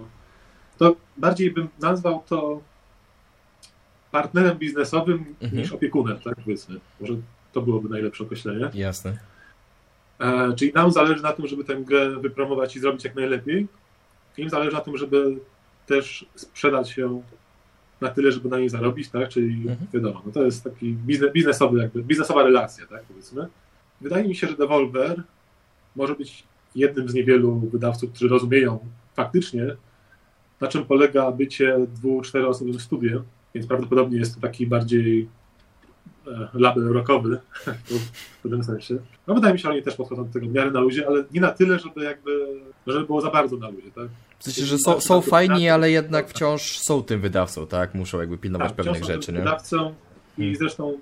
to 0.78 0.96
bardziej 1.16 1.50
bym 1.50 1.68
nazwał 1.80 2.22
to 2.28 2.60
partnerem 4.12 4.58
biznesowym 4.58 5.24
Mhm. 5.42 5.62
niż 5.62 5.72
opiekunem, 5.72 6.18
tak 6.24 6.34
powiedzmy. 6.44 6.80
Może 7.00 7.14
to 7.52 7.62
byłoby 7.62 7.88
najlepsze 7.88 8.24
określenie. 8.24 8.70
Jasne. 8.74 9.18
E, 10.20 10.52
czyli 10.56 10.72
nam 10.72 10.92
zależy 10.92 11.22
na 11.22 11.32
tym, 11.32 11.46
żeby 11.46 11.64
tę 11.64 11.76
grę 11.76 12.10
wypromować 12.20 12.76
i 12.76 12.80
zrobić 12.80 13.04
jak 13.04 13.14
najlepiej. 13.14 13.66
Im 14.38 14.50
zależy 14.50 14.72
na 14.72 14.80
tym, 14.80 14.96
żeby 14.98 15.36
też 15.86 16.26
sprzedać 16.34 16.96
ją 16.96 17.22
na 18.00 18.08
tyle, 18.08 18.32
żeby 18.32 18.48
na 18.48 18.58
niej 18.58 18.68
zarobić, 18.68 19.08
tak? 19.08 19.28
Czyli 19.28 19.68
Mhm. 19.68 19.86
wiadomo, 19.94 20.22
no 20.26 20.32
to 20.32 20.42
jest 20.44 20.64
taki 20.64 20.92
biznes, 20.92 21.32
biznesowy, 21.32 21.78
jakby, 21.78 22.02
biznesowa 22.02 22.42
relacja, 22.42 22.86
tak 22.86 23.02
powiedzmy. 23.02 23.46
Wydaje 24.00 24.28
mi 24.28 24.34
się, 24.36 24.46
że 24.46 24.56
Devolver 24.56 25.22
może 25.96 26.14
być 26.14 26.44
jednym 26.74 27.08
z 27.08 27.14
niewielu 27.14 27.54
wydawców, 27.58 28.10
którzy 28.10 28.28
rozumieją 28.28 28.78
faktycznie, 29.14 29.76
na 30.60 30.68
czym 30.68 30.84
polega 30.84 31.32
bycie 31.32 31.76
dwu, 31.94 32.22
czteroosobowym 32.22 32.80
studiem, 32.80 33.22
więc 33.54 33.66
prawdopodobnie 33.66 34.18
jest 34.18 34.34
to 34.34 34.40
taki 34.40 34.66
bardziej 34.66 35.28
e, 36.26 36.48
label 36.54 36.84
rockowy 36.84 37.38
w 38.38 38.42
pewnym 38.42 38.64
sensie. 38.64 38.98
No 39.26 39.34
wydaje 39.34 39.52
mi 39.52 39.58
się, 39.58 39.62
że 39.62 39.70
oni 39.70 39.82
też 39.82 39.94
podchodzą 39.96 40.24
do 40.24 40.32
tego 40.32 40.46
w 40.46 40.52
miarę 40.52 40.70
na 40.70 40.80
luzie, 40.80 41.06
ale 41.06 41.24
nie 41.32 41.40
na 41.40 41.50
tyle, 41.50 41.78
żeby 41.78 42.04
jakby, 42.04 42.46
żeby 42.86 43.06
było 43.06 43.20
za 43.20 43.30
bardzo 43.30 43.56
na 43.56 43.68
luzie, 43.68 43.90
tak? 43.90 44.08
W 44.38 44.44
sensie, 44.44 44.64
że 44.64 44.78
są, 44.78 45.00
są 45.00 45.20
fajni, 45.20 45.68
ale 45.68 45.90
jednak 45.90 46.28
wciąż 46.28 46.78
są 46.78 47.02
tym 47.02 47.20
wydawcą, 47.20 47.66
tak? 47.66 47.94
Muszą 47.94 48.20
jakby 48.20 48.38
pilnować 48.38 48.68
Tak, 48.68 48.76
pewnych 48.76 49.04
rzeczy, 49.04 49.32
nie? 49.32 49.38
Wydawcą 49.38 49.94
i 50.38 50.42
Hmm. 50.42 50.56
zresztą 50.56 50.98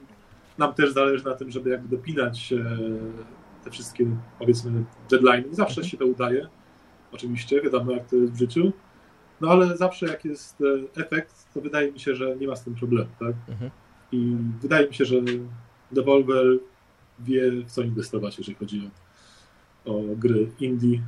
nam 0.58 0.74
też 0.74 0.92
zależy 0.92 1.24
na 1.24 1.34
tym, 1.34 1.50
żeby 1.50 1.70
jakby 1.70 1.96
dopinać 1.96 2.52
e, 2.52 2.64
te 3.64 3.70
wszystkie, 3.70 4.06
powiedzmy, 4.38 4.84
deadline. 5.10 5.44
Zawsze 5.50 5.84
się 5.84 5.96
to 5.96 6.06
udaje, 6.06 6.48
oczywiście, 7.12 7.62
wiadomo 7.62 7.92
jak 7.92 8.06
to 8.06 8.16
jest 8.16 8.32
w 8.32 8.38
życiu, 8.38 8.72
no 9.40 9.50
ale 9.50 9.76
zawsze 9.76 10.06
jak 10.06 10.24
jest 10.24 10.60
e, 10.60 11.00
efekt, 11.02 11.46
to 11.54 11.60
wydaje 11.60 11.92
mi 11.92 12.00
się, 12.00 12.14
że 12.14 12.36
nie 12.36 12.48
ma 12.48 12.56
z 12.56 12.64
tym 12.64 12.74
problemu, 12.74 13.10
tak? 13.18 13.34
Mhm. 13.48 13.70
I 14.12 14.36
wydaje 14.62 14.88
mi 14.88 14.94
się, 14.94 15.04
że 15.04 15.16
Devolver 15.92 16.46
wie, 17.18 17.52
w 17.52 17.70
co 17.70 17.82
inwestować, 17.82 18.38
jeżeli 18.38 18.54
chodzi 18.58 18.90
o, 19.84 19.96
o 19.96 20.02
gry 20.16 20.50
indie 20.60 21.02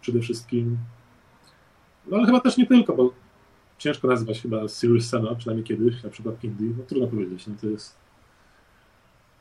przede 0.00 0.20
wszystkim. 0.20 0.78
No 2.06 2.16
ale 2.16 2.26
chyba 2.26 2.40
też 2.40 2.56
nie 2.56 2.66
tylko, 2.66 2.96
bo 2.96 3.12
ciężko 3.78 4.08
nazwać 4.08 4.42
chyba 4.42 4.68
Serious 4.68 5.08
Sama, 5.08 5.34
przynajmniej 5.34 5.64
kiedyś, 5.64 6.02
na 6.02 6.10
przykład 6.10 6.44
indie. 6.44 6.74
No 6.78 6.84
trudno 6.84 7.08
powiedzieć, 7.08 7.46
no 7.46 7.54
to 7.60 7.66
jest 7.66 7.96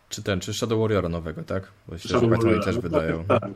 Czy 0.10 0.24
ten, 0.24 0.40
czy 0.40 0.54
Shadow 0.54 0.80
Warriora 0.80 1.10
nowego, 1.10 1.44
tak? 1.44 1.72
Bo 1.88 1.98
się 1.98 2.10
Shadow 2.10 2.30
Warrior. 2.30 2.66
też 2.66 2.76
No, 2.76 2.82
wydają. 2.82 3.26
Tak, 3.26 3.42
tak, 3.42 3.52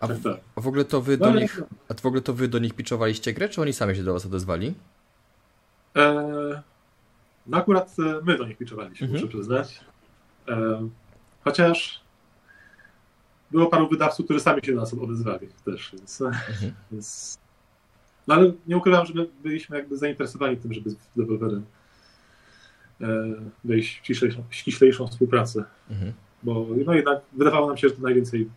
A 0.00 0.06
w, 0.06 0.22
tak. 0.22 0.36
a 0.56 0.60
w 0.60 0.66
ogóle 0.68 0.84
to 0.84 1.00
wy 1.02 1.12
No, 1.12 1.24
do 1.26 1.30
ale- 1.30 1.40
nich, 1.40 1.60
a 1.88 1.94
w 1.94 2.06
ogóle 2.06 2.22
to 2.22 2.34
wy 2.34 2.48
do 2.48 2.58
nich 2.58 2.74
pitchowaliście 2.74 3.32
grę, 3.32 3.48
czy 3.48 3.60
oni 3.62 3.72
sami 3.72 3.96
się 3.96 4.02
do 4.04 4.12
was 4.12 4.26
odezwali? 4.26 4.74
E, 5.96 6.62
no 7.46 7.56
akurat 7.58 7.96
e, 7.98 8.20
my 8.24 8.38
do 8.38 8.46
nich 8.46 8.58
pitchowaliśmy, 8.58 9.06
Mhm. 9.06 9.22
muszę 9.24 9.36
przyznać. 9.36 9.80
E, 10.48 10.88
chociaż 11.44 12.00
było 13.50 13.66
paru 13.66 13.88
wydawców, 13.88 14.24
którzy 14.24 14.40
sami 14.40 14.60
się 14.64 14.74
do 14.74 14.80
nas 14.80 14.94
odezwali 14.94 15.48
też, 15.64 15.92
więc, 15.98 16.20
Mhm. 16.20 16.74
więc... 16.92 17.38
No 18.26 18.34
ale 18.34 18.52
nie 18.66 18.76
ukrywam, 18.76 19.06
że 19.06 19.14
my 19.14 19.26
byliśmy 19.42 19.76
jakby 19.76 19.96
zainteresowani 19.98 20.56
tym, 20.56 20.72
żeby 20.72 20.90
z 20.90 20.96
deweloperem 21.16 21.64
wejść 23.64 23.94
w 24.00 24.04
ściślejszą, 24.04 24.44
ściślejszą 24.50 25.06
współpracę, 25.06 25.64
Mhm. 25.90 26.12
bo 26.42 26.66
no 26.86 26.94
jednak 26.94 27.20
wydawało 27.32 27.66
nam 27.68 27.76
się, 27.76 27.88
że 27.88 27.94
to 27.94 28.02
najwięcej, 28.02 28.50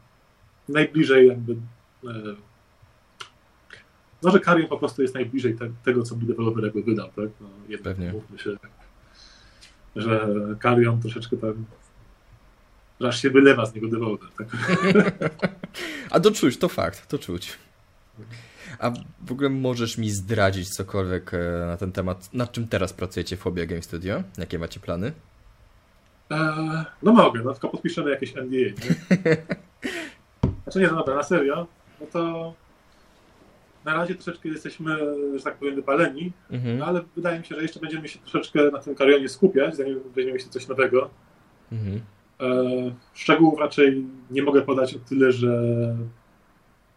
najbliżej 0.70 1.28
jakby 1.28 1.54
e, 2.08 2.36
no, 4.24 4.32
że 4.32 4.40
Karion 4.40 4.68
po 4.68 4.78
prostu 4.78 5.02
jest 5.02 5.14
najbliżej 5.16 5.56
te, 5.56 5.70
tego, 5.84 6.04
co 6.04 6.16
by 6.16 6.26
deweloper 6.26 6.64
jakby 6.64 6.84
wydał, 6.84 7.08
tak? 7.08 7.30
No, 7.42 7.50
jednak 7.68 7.96
Pewnie. 7.96 8.12
mówmy 8.12 8.40
się, 8.40 8.58
że 9.96 10.28
Karion 10.60 11.02
troszeczkę 11.02 11.38
tam, 11.38 11.66
że 13.00 13.08
aż 13.08 13.22
się 13.22 13.30
wylewa 13.30 13.66
z 13.66 13.76
niego 13.76 13.88
deweloper, 13.88 14.30
tak? 14.38 14.48
A 16.12 16.20
to 16.20 16.32
czuć, 16.32 16.58
to 16.58 16.70
fakt, 16.70 17.08
to 17.08 17.20
czuć. 17.20 17.58
A 18.80 18.92
w 19.26 19.32
ogóle 19.32 19.50
możesz 19.50 19.98
mi 19.98 20.10
zdradzić 20.12 20.70
cokolwiek 20.70 21.34
e, 21.34 21.66
na 21.68 21.78
ten 21.78 21.92
temat, 21.92 22.34
nad 22.34 22.52
czym 22.52 22.68
teraz 22.68 22.94
pracujecie 22.94 23.38
w 23.38 23.40
Phobia 23.40 23.66
Game 23.66 23.82
Studio? 23.82 24.24
Jakie 24.38 24.60
macie 24.60 24.80
plany? 24.80 25.12
Eee, 26.30 26.86
no 27.04 27.14
mogę, 27.14 27.42
no 27.44 27.52
tylko 27.52 27.70
podpiszemy 27.70 28.12
jakieś 28.12 28.36
NDA, 28.36 28.58
nie? 28.58 28.76
Znaczy 30.78 30.92
nie, 30.92 30.92
no 30.92 30.98
dobra, 30.98 31.16
na 31.16 31.24
serio, 31.24 31.68
no 32.02 32.08
to 32.12 32.54
na 33.86 33.94
razie 33.94 34.16
troszeczkę 34.16 34.50
jesteśmy, 34.50 34.98
że 35.36 35.44
tak 35.44 35.56
powiem, 35.58 35.76
wypaleni, 35.76 36.32
Mhm. 36.50 36.78
no 36.78 36.86
ale 36.86 37.02
wydaje 37.16 37.40
mi 37.40 37.46
się, 37.46 37.56
że 37.56 37.62
jeszcze 37.62 37.80
będziemy 37.80 38.08
się 38.08 38.20
troszeczkę 38.20 38.72
na 38.72 38.80
tym 38.80 38.96
Karionie 38.96 39.30
skupiać, 39.30 39.76
zanim 39.76 40.00
weźmiemy 40.16 40.40
się 40.40 40.50
coś 40.50 40.68
nowego. 40.68 41.10
Mhm. 41.72 42.02
Eee, 42.40 42.94
szczegółów 43.14 43.60
raczej 43.60 44.06
nie 44.32 44.44
mogę 44.44 44.62
podać 44.62 44.96
o 44.96 45.00
tyle, 45.00 45.32
że 45.32 45.52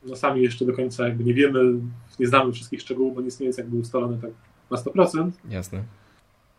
no 0.07 0.17
sami 0.17 0.43
jeszcze 0.43 0.65
do 0.65 0.73
końca 0.73 1.09
jakby 1.09 1.25
nie 1.25 1.35
wiemy, 1.35 1.61
nie 2.21 2.27
znamy 2.27 2.53
wszystkich 2.53 2.81
szczegółów, 2.81 3.15
bo 3.15 3.21
nic 3.21 3.41
nie 3.41 3.47
jest 3.47 3.59
jakby 3.59 3.77
ustalone 3.77 4.19
tak 4.19 4.31
na 4.71 4.77
100%. 4.77 5.31
Jasne. 5.49 5.83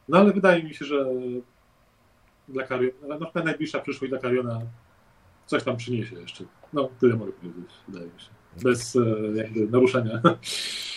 No 0.09 0.17
ale 0.17 0.33
wydaje 0.33 0.63
mi 0.63 0.73
się, 0.73 0.85
że 0.85 1.05
dla 2.47 2.63
Kariona, 2.63 2.93
no, 3.01 3.19
na 3.19 3.25
pewno 3.25 3.43
najbliższa 3.43 3.79
przyszłość 3.79 4.09
dla 4.09 4.19
Kariona 4.19 4.61
coś 5.51 5.63
tam 5.63 5.77
przyniesie 5.77 6.15
jeszcze. 6.15 6.43
No, 6.73 6.89
tyle 6.99 7.15
mogę 7.15 7.31
powiedzieć, 7.31 7.71
wydaje 7.87 8.05
mi 8.05 8.21
się. 8.21 8.27
Bez 8.63 8.95
e, 8.95 8.99
jakby 9.35 9.67
naruszenia. 9.67 10.21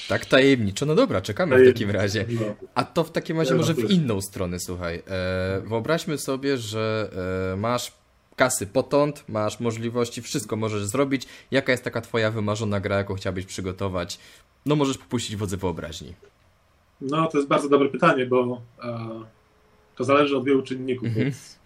Tak 0.08 0.26
tajemniczo, 0.26 0.86
no 0.86 0.94
dobra, 0.94 1.20
czekamy 1.20 1.64
w 1.64 1.66
takim 1.66 1.90
razie. 1.90 2.24
No. 2.28 2.40
A 2.74 2.84
to 2.84 3.04
w 3.04 3.10
takim 3.10 3.38
razie 3.38 3.54
może 3.54 3.74
w 3.74 3.90
inną 3.90 4.20
stronę, 4.20 4.60
słuchaj. 4.60 5.02
E, 5.08 5.62
wyobraźmy 5.66 6.18
sobie, 6.18 6.56
że 6.58 7.10
e, 7.52 7.56
masz 7.56 7.92
kasy 8.36 8.66
potąd, 8.66 9.24
masz 9.28 9.60
możliwości, 9.60 10.22
wszystko 10.22 10.56
możesz 10.56 10.84
zrobić. 10.84 11.26
Jaka 11.50 11.72
jest 11.72 11.84
taka 11.84 12.00
twoja 12.00 12.30
wymarzona 12.30 12.80
gra, 12.80 12.96
jaką 12.96 13.14
chciałbyś 13.14 13.46
przygotować? 13.46 14.18
No 14.66 14.76
możesz 14.76 14.98
popuścić 14.98 15.36
wodze 15.36 15.56
wyobraźni. 15.56 16.14
no, 17.00 17.26
to 17.26 17.38
jest 17.38 17.48
bardzo 17.48 17.68
dobre 17.68 17.88
pytanie, 17.88 18.26
bo 18.26 18.60
to 19.96 20.04
zależy 20.04 20.36
od 20.36 20.44
wielu 20.44 20.62
czynników. 20.62 21.08
Mhm. 21.08 21.28
Od 21.28 21.63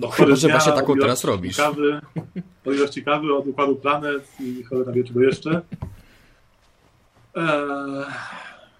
No 0.00 0.08
chyba, 0.08 0.36
że 0.36 0.48
właśnie 0.48 0.72
taką 0.72 0.96
teraz 0.96 1.24
robisz. 1.24 1.56
Kawy, 1.56 2.00
od 2.66 2.74
ilości 2.74 3.04
kawy, 3.04 3.34
od 3.34 3.46
układu 3.46 3.76
planet 3.76 4.28
i 4.40 4.62
cholera 4.64 4.92
wie 4.92 5.04
czego 5.04 5.20
jeszcze. 5.20 5.62
Eee, 7.34 8.04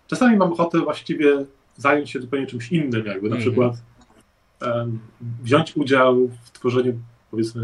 czasami 0.07 0.37
mam 0.37 0.53
ochotę 0.53 0.79
właściwie 0.81 1.45
zająć 1.77 2.11
się 2.11 2.21
zupełnie 2.21 2.47
czymś 2.47 2.73
innym, 2.73 3.07
jakby 3.07 3.29
na 3.29 3.37
Mhm. 3.37 3.41
przykład 3.41 3.75
em, 4.61 4.99
wziąć 5.43 5.77
udział 5.77 6.29
w 6.45 6.51
tworzeniu 6.51 7.01
powiedzmy 7.31 7.63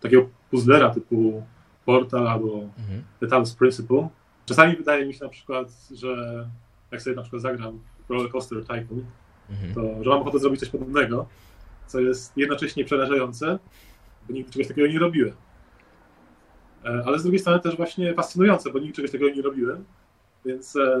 takiego 0.00 0.28
puzzlera 0.50 0.90
typu 0.90 1.42
Portal 1.84 2.28
albo 2.28 2.54
Mhm. 2.78 3.02
The 3.20 3.26
Talos 3.26 3.54
Principle. 3.54 4.08
Czasami 4.46 4.76
wydaje 4.76 5.06
mi 5.06 5.14
się 5.14 5.24
na 5.24 5.30
przykład, 5.30 5.68
że 5.94 6.46
jak 6.90 7.02
sobie 7.02 7.16
na 7.16 7.22
przykład 7.22 7.42
zagram 7.42 7.78
Roller 8.08 8.30
Coaster 8.30 8.58
Tycoon, 8.60 9.04
Mhm. 9.50 9.74
to 9.74 10.04
że 10.04 10.10
mam 10.10 10.20
ochotę 10.20 10.38
zrobić 10.38 10.60
coś 10.60 10.68
podobnego, 10.68 11.26
co 11.90 12.00
jest 12.00 12.36
jednocześnie 12.36 12.84
przerażające, 12.84 13.58
bo 14.28 14.34
nigdy 14.34 14.52
czegoś 14.52 14.68
takiego 14.68 14.88
nie 14.88 14.98
robiłem. 14.98 15.34
E, 16.84 17.02
Ale 17.06 17.18
z 17.18 17.22
drugiej 17.22 17.38
strony 17.38 17.60
też 17.60 17.76
właśnie 17.76 18.14
fascynujące, 18.14 18.70
bo 18.70 18.78
nigdy 18.78 18.94
czegoś 18.96 19.10
takiego 19.10 19.30
nie 19.30 19.42
robiłem, 19.42 19.84
więc 20.44 20.76
e, 20.76 21.00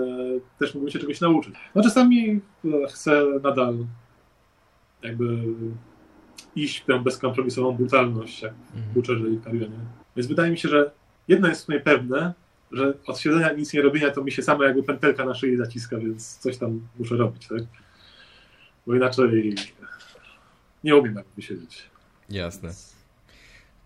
też 0.58 0.74
mógłbym 0.74 0.92
się 0.92 0.98
czegoś 0.98 1.20
nauczyć. 1.20 1.54
No 1.74 1.82
czasami 1.82 2.40
e, 2.64 2.86
chcę 2.88 3.22
nadal 3.42 3.76
jakby 5.02 5.38
iść 6.56 6.78
w 6.80 6.84
tę 6.86 6.98
bezkompromisową 6.98 7.72
brutalność, 7.72 8.42
jak 8.42 8.52
Mhm. 8.74 8.92
Butcherze 8.94 9.28
i 9.30 9.38
Karionie. 9.38 9.78
Więc 10.16 10.28
wydaje 10.28 10.50
mi 10.50 10.58
się, 10.58 10.68
że 10.68 10.90
jedno 11.28 11.48
jest 11.48 11.62
w 11.62 11.64
sumie 11.64 11.80
pewne, 11.80 12.34
że 12.72 12.94
od 13.06 13.18
siedzenia 13.18 13.52
nic 13.52 13.72
nie 13.74 13.82
robienia 13.82 14.10
to 14.10 14.24
mi 14.24 14.32
się 14.32 14.42
sama 14.42 14.64
jakby 14.64 14.82
pętelka 14.82 15.24
na 15.24 15.34
szyi 15.34 15.56
zaciska, 15.56 15.98
więc 15.98 16.38
coś 16.38 16.58
tam 16.58 16.80
muszę 16.98 17.16
robić, 17.16 17.48
tak? 17.48 17.62
Bo 18.86 18.94
inaczej 18.94 19.54
nie 20.84 20.96
umiem 20.96 21.14
tak 21.14 21.24
wysiedzieć. 21.36 21.82
Jasne. 22.30 22.72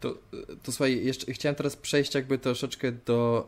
To, 0.01 0.19
to 0.63 0.73
słuchaj, 0.73 1.05
jeszcze 1.05 1.33
chciałem 1.33 1.55
teraz 1.57 1.77
przejść 1.77 2.15
jakby 2.15 2.39
troszeczkę 2.39 2.93
do 2.93 3.47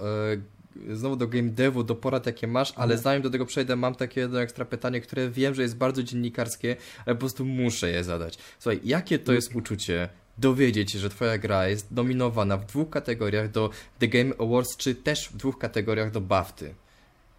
e, 0.90 0.94
znowu 0.96 1.16
do 1.16 1.28
game 1.28 1.48
devu, 1.50 1.84
do 1.84 1.94
porad 1.94 2.26
jakie 2.26 2.46
masz, 2.46 2.72
ale 2.76 2.84
Mhm. 2.84 3.00
zanim 3.00 3.22
do 3.22 3.30
tego 3.30 3.46
przejdę, 3.46 3.76
mam 3.76 3.94
takie 3.94 4.20
jedno 4.20 4.40
ekstra 4.42 4.64
pytanie, 4.64 5.00
które 5.00 5.30
wiem, 5.30 5.54
że 5.54 5.62
jest 5.62 5.76
bardzo 5.76 6.02
dziennikarskie, 6.02 6.76
ale 7.06 7.14
po 7.16 7.20
prostu 7.20 7.44
muszę 7.44 7.90
je 7.90 8.04
zadać. 8.04 8.38
Słuchaj, 8.58 8.80
jakie 8.84 9.18
to 9.18 9.32
jest 9.32 9.54
uczucie 9.54 10.08
dowiedzieć 10.38 10.92
się, 10.92 10.98
że 10.98 11.10
twoja 11.10 11.38
gra 11.38 11.68
jest 11.68 11.90
nominowana 11.90 12.56
w 12.56 12.66
dwóch 12.66 12.90
kategoriach 12.90 13.50
do 13.50 13.70
The 13.98 14.08
Game 14.08 14.30
Awards, 14.38 14.76
czy 14.76 14.94
też 14.94 15.28
w 15.28 15.36
dwóch 15.36 15.58
kategoriach 15.58 16.10
do 16.10 16.20
BAFTY 16.20 16.74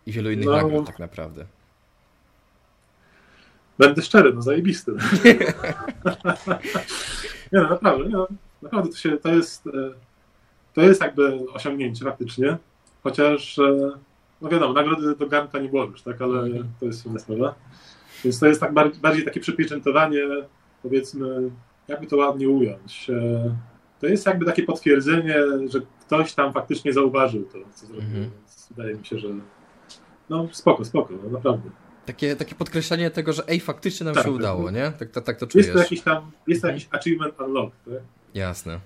i 0.06 0.12
wielu 0.12 0.32
innych 0.32 0.46
No. 0.46 0.52
nagród 0.52 0.88
tak 0.88 1.00
naprawdę. 1.00 1.46
Będę 3.80 4.02
szczery, 4.02 4.34
no 4.34 4.42
zajebisty. 4.42 4.92
nie 7.54 7.60
no, 7.62 7.70
naprawdę, 7.70 8.04
nie 8.06 8.12
no, 8.12 8.28
naprawdę 8.62 8.92
to, 8.92 8.98
się, 8.98 9.18
to 9.18 9.30
jest 9.30 9.68
e, 9.68 9.72
to 10.74 10.82
jest 10.82 11.02
jakby 11.02 11.40
osiągnięcie 11.54 12.06
faktycznie, 12.06 12.58
chociaż 13.04 13.60
e, 13.60 13.92
no 14.42 14.50
wiadomo, 14.50 14.74
nagrody 14.74 15.16
do 15.16 15.28
garnka 15.28 15.60
nie 15.60 15.70
włożysz, 15.70 16.02
tak, 16.02 16.22
ale 16.22 16.40
Mhm. 16.40 16.66
to 16.80 16.86
jest 16.86 17.06
inna 17.06 17.20
sprawa. 17.20 17.56
Więc 18.24 18.40
to 18.40 18.46
jest 18.48 18.60
tak 18.62 18.74
bardziej, 18.74 19.02
bardziej 19.02 19.26
takie 19.26 19.40
przypieczętowanie, 19.40 20.22
powiedzmy, 20.84 21.52
jakby 21.88 22.08
to 22.08 22.18
ładnie 22.18 22.50
ująć. 22.50 23.10
E, 23.10 23.56
To 24.00 24.08
jest 24.08 24.26
jakby 24.26 24.46
takie 24.46 24.64
potwierdzenie, 24.64 25.36
że 25.70 25.80
ktoś 26.06 26.34
tam 26.34 26.54
faktycznie 26.54 26.94
zauważył 26.94 27.44
to, 27.44 27.58
co 27.76 27.86
zrobił, 27.86 28.06
Mhm. 28.06 28.24
więc 28.24 28.68
wydaje 28.76 28.96
mi 28.96 29.06
się, 29.06 29.20
że 29.20 29.28
no 30.30 30.48
spoko, 30.52 30.86
spoko, 30.86 31.14
no, 31.24 31.30
naprawdę. 31.30 31.70
Takie, 32.08 32.36
takie 32.36 32.56
podkreślenie 32.56 33.12
tego, 33.12 33.34
że 33.34 33.44
ej, 33.48 33.60
faktycznie 33.60 34.06
nam 34.06 34.16
Tak, 34.16 34.24
się 34.26 34.32
udało, 34.32 34.72
nie? 34.72 34.92
Tak, 35.00 35.12
tak, 35.12 35.24
tak 35.24 35.38
to 35.38 35.48
czujesz. 35.48 35.68
Jest 35.68 35.76
to 35.78 35.84
jakiś 35.84 36.02
tam, 36.02 36.32
jest 36.48 36.62
to 36.62 36.68
Mhm. 36.68 36.74
jakiś 36.74 37.00
achievement 37.00 37.40
unlocked, 37.42 37.80
tak? 37.86 38.04
Jasne. 38.34 38.80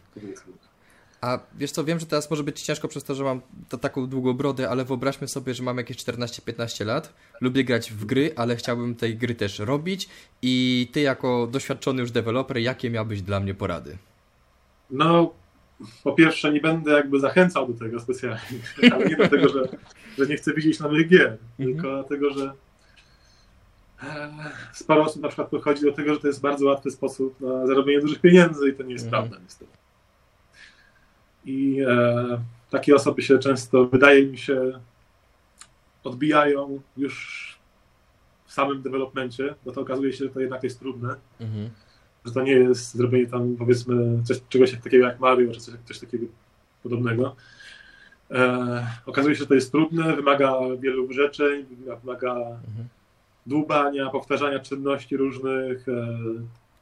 A 1.21 1.39
wiesz 1.57 1.71
co, 1.71 1.83
wiem, 1.83 1.99
że 1.99 2.05
teraz 2.05 2.29
może 2.29 2.43
być 2.43 2.61
ciężko 2.61 2.87
przez 2.87 3.03
to, 3.03 3.15
że 3.15 3.23
mam 3.23 3.41
to, 3.69 3.77
taką 3.77 4.07
długą 4.07 4.33
brodę, 4.33 4.69
ale 4.69 4.85
wyobraźmy 4.85 5.27
sobie, 5.27 5.53
że 5.53 5.63
mam 5.63 5.77
jakieś 5.77 5.97
14-15 5.97 6.85
lat, 6.85 7.13
lubię 7.41 7.63
grać 7.63 7.91
w 7.91 8.05
gry, 8.05 8.31
ale 8.35 8.55
chciałbym 8.55 8.95
tej 8.95 9.17
gry 9.17 9.35
też 9.35 9.59
robić 9.59 10.09
i 10.41 10.87
ty 10.93 11.01
jako 11.01 11.47
doświadczony 11.51 12.01
już 12.01 12.11
deweloper, 12.11 12.57
jakie 12.57 12.89
miałbyś 12.89 13.21
dla 13.21 13.39
mnie 13.39 13.53
porady? 13.53 13.97
No, 14.91 15.33
po 16.03 16.13
pierwsze, 16.13 16.53
nie 16.53 16.61
będę 16.61 16.91
jakby 16.91 17.19
zachęcał 17.19 17.73
do 17.73 17.79
tego 17.79 17.99
specjalnie, 17.99 18.39
ale 18.93 19.05
nie 19.05 19.15
dlatego, 19.15 19.49
że, 19.49 19.67
że 20.17 20.27
nie 20.27 20.35
chcę 20.37 20.53
widzieć 20.53 20.79
nowych 20.79 21.07
gier, 21.09 21.37
tylko 21.57 21.81
dlatego, 21.81 22.31
że 22.31 22.53
sporo 24.73 25.03
osób 25.03 25.21
na 25.21 25.27
przykład 25.27 25.49
podchodzi 25.49 25.81
do 25.85 25.91
tego, 25.91 26.13
że 26.13 26.19
to 26.19 26.27
jest 26.27 26.41
bardzo 26.41 26.65
łatwy 26.65 26.91
sposób 26.91 27.41
na 27.41 27.67
zarobienie 27.67 28.01
dużych 28.01 28.19
pieniędzy 28.19 28.69
i 28.69 28.73
to 28.73 28.83
nie 28.83 28.93
jest 28.93 29.05
Mhm. 29.05 29.23
prawda 29.23 29.43
niestety. 29.43 29.71
I 31.45 31.81
e, 31.87 32.41
takie 32.69 32.95
osoby 32.95 33.21
się 33.21 33.39
często, 33.39 33.85
wydaje 33.85 34.25
mi 34.25 34.37
się, 34.37 34.79
odbijają 36.03 36.81
już 36.97 37.41
w 38.45 38.53
samym 38.53 38.81
developmencie, 38.81 39.55
bo 39.65 39.71
to 39.71 39.81
okazuje 39.81 40.13
się, 40.13 40.23
że 40.25 40.29
to 40.29 40.39
jednak 40.39 40.63
jest 40.63 40.79
trudne 40.79 41.15
Mhm. 41.39 41.69
że 42.25 42.31
to 42.31 42.41
nie 42.41 42.51
jest 42.51 42.95
zrobienie 42.95 43.27
tam 43.27 43.55
powiedzmy 43.55 44.23
coś, 44.23 44.41
czegoś 44.49 44.71
takiego 44.83 45.05
jak 45.07 45.19
Mario, 45.19 45.51
czy 45.53 45.59
coś, 45.59 45.75
coś 45.85 45.99
takiego 45.99 46.25
podobnego. 46.83 47.35
E, 48.31 48.87
okazuje 49.05 49.35
się, 49.35 49.39
że 49.39 49.47
to 49.47 49.53
jest 49.53 49.71
trudne, 49.71 50.15
wymaga 50.15 50.53
wielu 50.79 51.07
wyrzeczeń, 51.07 51.65
wymaga 52.03 52.31
Mhm. 52.35 52.87
Dłubania, 53.45 54.09
powtarzania 54.09 54.59
czynności 54.59 55.17
różnych, 55.17 55.89
e, 55.89 56.17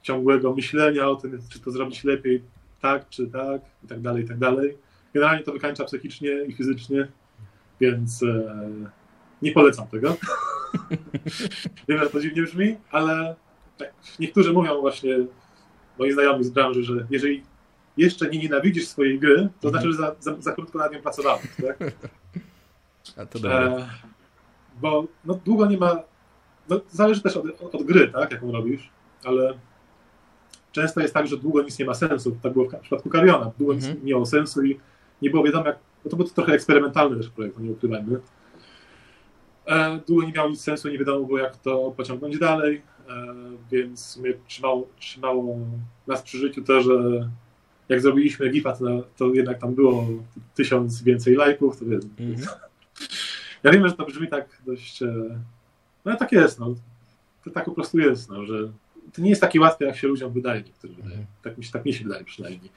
ciągłego 0.02 0.54
myślenia 0.54 1.10
o 1.10 1.16
tym, 1.16 1.40
czy 1.50 1.60
to 1.60 1.72
zrobić 1.72 2.04
lepiej 2.04 2.44
tak, 2.82 3.10
czy 3.10 3.28
tak, 3.28 3.62
i 3.84 3.88
tak 3.88 4.02
dalej, 4.02 4.24
i 4.24 4.28
tak 4.28 4.38
dalej. 4.38 4.78
Generalnie 5.14 5.44
to 5.44 5.52
wykańcza 5.52 5.86
psychicznie 5.86 6.44
i 6.48 6.54
fizycznie, 6.54 7.08
więc 7.80 8.24
e, 8.24 8.56
nie 9.42 9.52
polecam 9.52 9.88
tego. 9.88 10.16
Wiem, 11.88 12.00
że 12.00 12.10
to 12.10 12.20
dziwnie 12.20 12.44
brzmi, 12.44 12.78
ale 12.92 13.36
tak, 13.78 13.94
niektórzy 14.20 14.54
mówią 14.54 14.82
właśnie, 14.82 15.18
moi 16.00 16.12
znajomi 16.12 16.44
z 16.44 16.50
branży, 16.50 16.84
że 16.84 17.08
jeżeli 17.10 17.44
jeszcze 17.98 18.30
nie 18.30 18.40
nienawidzisz 18.40 18.88
swojej 18.88 19.20
gry, 19.20 19.50
to 19.62 19.68
Mhm. 19.68 19.72
znaczy, 19.72 19.92
że 19.92 19.94
za, 19.94 20.16
za, 20.20 20.42
za 20.42 20.52
krótko 20.52 20.78
nad 20.78 20.94
nią 20.94 21.02
pracowałeś. 21.02 21.48
Tak? 21.68 21.78
A 23.18 23.26
to. 23.26 23.52
E, 23.52 23.90
bo 24.82 25.08
no, 25.26 25.40
długo 25.46 25.66
nie 25.66 25.78
ma. 25.78 26.04
No, 26.70 26.82
zależy 26.92 27.22
też 27.22 27.38
od, 27.38 27.46
od 27.76 27.84
gry, 27.84 28.08
tak, 28.08 28.32
jaką 28.32 28.52
robisz, 28.52 28.90
ale 29.24 29.54
często 30.72 31.02
jest 31.02 31.14
tak, 31.14 31.28
że 31.28 31.38
długo 31.38 31.62
nic 31.64 31.80
nie 31.80 31.86
ma 31.86 31.94
sensu. 31.94 32.38
Tak 32.44 32.54
było 32.54 32.70
w 32.70 32.76
przypadku 32.82 33.10
Kariona. 33.10 33.52
Długo 33.58 33.74
Mhm. 33.74 33.94
nic 33.94 34.04
nie 34.04 34.10
miało 34.12 34.26
sensu 34.26 34.64
i 34.64 34.80
nie 35.22 35.30
było 35.30 35.44
wiadomo, 35.44 35.66
jak. 35.66 35.80
Bo 36.04 36.10
to 36.10 36.16
był 36.16 36.26
trochę 36.28 36.54
eksperymentalny 36.54 37.18
też 37.18 37.30
projekt, 37.30 37.58
no 37.58 37.66
nie 37.66 37.72
ukrywajmy. 37.72 38.20
E, 39.68 40.00
długo 40.08 40.24
nie 40.28 40.32
miało 40.34 40.50
nic 40.50 40.62
sensu, 40.62 40.90
nie 40.90 40.98
wiadomo 40.98 41.26
było, 41.26 41.40
jak 41.40 41.58
to 41.58 41.94
pociągnąć 41.98 42.40
dalej, 42.40 42.82
e, 43.10 43.26
więc 43.72 44.18
mnie 44.18 44.34
trzymało, 44.48 44.88
trzymało 45.00 45.58
nas 46.08 46.22
przy 46.22 46.38
życiu 46.38 46.64
to, 46.64 46.82
że 46.82 46.94
jak 47.90 48.02
zrobiliśmy 48.02 48.50
GIFA, 48.50 48.72
to, 48.74 48.86
to 49.18 49.34
jednak 49.34 49.60
tam 49.60 49.76
było 49.76 50.08
tysiąc 50.56 51.04
więcej 51.04 51.36
lajków, 51.36 51.80
to 51.80 51.86
wiem, 51.86 52.00
Mhm. 52.20 52.48
ja 53.64 53.72
wiem, 53.72 53.88
że 53.88 53.94
to 53.96 54.06
brzmi 54.06 54.28
tak 54.28 54.62
dość. 54.66 55.04
No 56.06 56.12
ale 56.12 56.18
tak 56.20 56.32
jest, 56.32 56.60
no. 56.60 56.76
To 57.44 57.50
tak 57.52 57.66
po 57.66 57.72
prostu 57.72 58.00
jest, 58.00 58.30
no, 58.30 58.46
że 58.46 58.72
to 59.14 59.22
nie 59.22 59.30
jest 59.30 59.42
takie 59.42 59.60
łatwe, 59.60 59.86
jak 59.86 59.96
się 59.98 60.08
ludziom 60.08 60.34
wydaje, 60.34 60.62
niektórzy 60.62 60.94
wydaje. 60.94 61.12
Mhm. 61.16 61.28
Tak 61.44 61.58
mi 61.58 61.64
się, 61.64 61.72
tak 61.72 61.86
mi 61.86 61.94
się 61.94 62.04
wydaje 62.04 62.24
przynajmniej. 62.24 62.72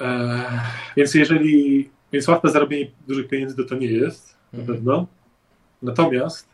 E, 0.00 0.60
więc 0.96 1.14
jeżeli. 1.14 1.90
Więc 2.12 2.28
łatwe 2.28 2.50
zarobienie 2.50 2.90
dużych 3.08 3.28
pieniędzy 3.28 3.56
to 3.56 3.64
to 3.64 3.74
nie 3.74 3.86
jest, 3.86 4.36
na 4.52 4.58
Mhm. 4.58 4.76
pewno. 4.76 5.06
Natomiast, 5.82 6.48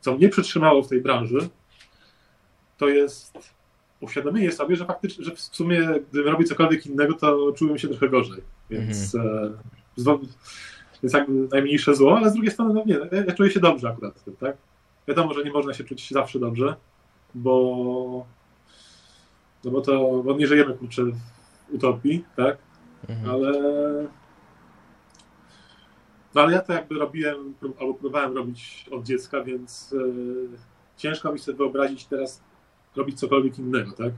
co 0.00 0.16
mnie 0.16 0.28
przytrzymało 0.28 0.82
w 0.82 0.88
tej 0.88 1.00
branży, 1.00 1.48
to 2.78 2.88
jest 2.88 3.38
uświadomienie 4.00 4.52
sobie, 4.52 4.76
że 4.76 4.84
faktycznie, 4.84 5.24
że 5.24 5.34
w 5.36 5.40
sumie, 5.40 5.88
gdybym 6.10 6.32
robił 6.32 6.46
cokolwiek 6.46 6.86
innego, 6.86 7.14
to 7.14 7.52
czułem 7.52 7.78
się 7.78 7.88
trochę 7.88 8.08
gorzej. 8.08 8.42
Więc, 8.70 9.14
e, 9.14 9.50
więc 11.02 11.12
jakby 11.12 11.32
najmniejsze 11.32 11.94
zło, 11.94 12.16
ale 12.16 12.30
z 12.30 12.32
drugiej 12.32 12.52
strony, 12.52 12.74
no 12.74 12.82
nie, 12.86 12.94
ja, 12.94 13.24
ja 13.26 13.34
czuję 13.34 13.50
się 13.50 13.60
dobrze 13.60 13.88
akurat 13.88 14.18
w 14.18 14.22
tym, 14.22 14.36
tak? 14.36 14.56
Wiadomo, 15.08 15.34
że 15.34 15.44
nie 15.44 15.52
można 15.52 15.74
się 15.74 15.84
czuć 15.84 16.10
zawsze 16.10 16.38
dobrze, 16.38 16.76
bo 17.34 18.26
no 19.64 19.70
bo 19.70 19.80
to, 19.80 20.22
bo 20.24 20.36
nie 20.36 20.46
żyjemy 20.46 20.74
kurczę 20.74 21.02
w 21.04 21.74
utopii, 21.74 22.24
tak? 22.36 22.58
Mhm. 23.08 23.30
Ale 23.30 23.52
no 26.34 26.40
ale 26.40 26.52
ja 26.52 26.62
to 26.62 26.72
jakby 26.72 26.94
robiłem, 26.94 27.54
albo 27.80 27.94
próbowałem 27.94 28.36
robić 28.36 28.86
od 28.90 29.04
dziecka, 29.04 29.44
więc 29.44 29.92
yy, 29.92 30.48
ciężko 30.96 31.32
mi 31.32 31.38
sobie 31.38 31.58
wyobrazić 31.58 32.06
teraz 32.06 32.42
robić 32.96 33.18
cokolwiek 33.18 33.58
innego, 33.58 33.92
tak? 33.92 34.12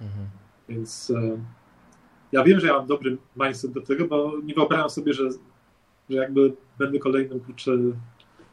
Mhm. 0.00 0.28
Więc 0.68 1.08
yy, 1.08 1.40
ja 2.32 2.44
wiem, 2.44 2.60
że 2.60 2.66
ja 2.66 2.72
mam 2.72 2.86
dobry 2.86 3.16
mindset 3.36 3.72
do 3.72 3.80
tego, 3.80 4.04
bo 4.06 4.32
nie 4.44 4.54
wyobrażam 4.54 4.90
sobie, 4.90 5.12
że, 5.12 5.28
że 6.10 6.16
jakby 6.16 6.52
będę 6.78 6.98
kolejnym 6.98 7.40
kurczę 7.40 7.72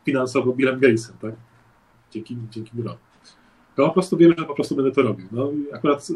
finansowo 0.06 0.54
Billem 0.54 0.80
Gatesem, 0.80 1.16
tak? 1.22 1.34
Dzięki, 2.12 2.38
dzięki 2.52 2.72
Bilowi. 2.76 2.98
To 3.76 3.88
po 3.88 3.94
prostu 3.94 4.18
wiem, 4.18 4.34
że 4.38 4.46
po 4.46 4.56
prostu 4.56 4.76
będę 4.76 4.92
to 4.92 5.02
robił. 5.02 5.28
No 5.32 5.52
i 5.52 5.74
akurat 5.74 6.08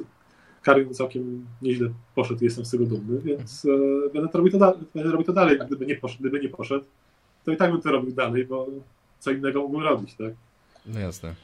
Karin 0.63 0.93
całkiem 0.93 1.45
nieźle 1.62 1.89
poszedł, 2.15 2.43
jestem 2.43 2.65
z 2.65 2.71
tego 2.71 2.86
dumny, 2.86 3.19
więc 3.21 3.65
e, 3.65 4.10
będę, 4.13 4.30
to 4.30 4.38
robił 4.38 4.52
to 4.52 4.58
da- 4.58 4.73
będę 4.95 5.12
robił 5.12 5.26
to 5.26 5.34
dalej, 5.34 5.62
a 5.62 5.65
gdyby 5.65 5.86
nie, 5.86 5.95
poszedł, 5.95 6.19
gdyby 6.19 6.39
nie 6.39 6.50
poszedł, 6.50 6.86
to 7.45 7.52
i 7.52 7.58
tak 7.58 7.71
bym 7.71 7.82
to 7.82 7.91
robił 7.91 8.12
dalej, 8.12 8.45
bo 8.45 8.67
co 9.19 9.32
innego 9.32 9.62
mógłbym 9.62 9.82
robić, 9.82 10.13
tak? 10.15 10.34
No 10.86 11.00
jasne. 11.00 11.36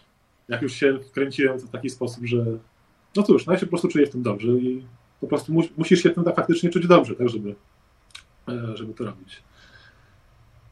Jak 0.47 0.61
już 0.61 0.73
się 0.73 0.99
wkręciłem 0.99 1.59
w 1.59 1.69
taki 1.69 1.89
sposób, 1.89 2.25
że 2.25 2.45
no 3.15 3.23
cóż, 3.23 3.45
no 3.45 3.53
ja 3.53 3.59
się 3.59 3.65
po 3.65 3.69
prostu 3.69 3.87
czuję 3.87 4.05
w 4.07 4.09
tym 4.09 4.23
dobrze 4.23 4.47
i 4.51 4.83
po 5.21 5.27
prostu 5.27 5.53
mu- 5.53 5.63
musisz 5.77 6.03
się 6.03 6.09
w 6.09 6.13
tym 6.15 6.23
tak 6.23 6.35
faktycznie 6.35 6.69
czuć 6.69 6.87
dobrze, 6.87 7.15
tak, 7.15 7.29
żeby, 7.29 7.55
e, 8.49 8.77
żeby 8.77 8.93
to 8.93 9.05
robić. 9.05 9.43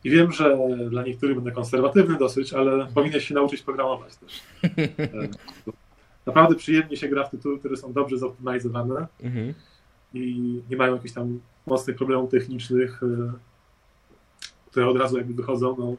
I 0.03 0.09
wiem, 0.09 0.31
że 0.31 0.57
dla 0.89 1.03
niektórych 1.03 1.35
będę 1.35 1.51
konserwatywny 1.51 2.17
dosyć, 2.17 2.53
ale 2.53 2.87
powinieneś 2.93 3.27
się 3.27 3.33
nauczyć 3.33 3.61
programować 3.61 4.15
też. 4.15 4.41
E, 5.67 6.25
naprawdę 6.25 6.55
przyjemnie 6.55 6.97
się 6.97 7.07
gra 7.07 7.23
w 7.23 7.31
tytuły, 7.31 7.59
które 7.59 7.77
są 7.77 7.93
dobrze 7.93 8.17
zoptymalizowane 8.17 9.07
mhm. 9.23 9.53
i 10.13 10.61
nie 10.69 10.77
mają 10.77 10.93
jakichś 10.93 11.13
tam 11.13 11.39
mocnych 11.67 11.95
problemów 11.95 12.31
technicznych, 12.31 13.01
e, 13.03 13.33
które 14.71 14.87
od 14.87 14.97
razu 14.97 15.17
jakby 15.17 15.33
wychodzą. 15.33 15.75
No, 15.79 15.95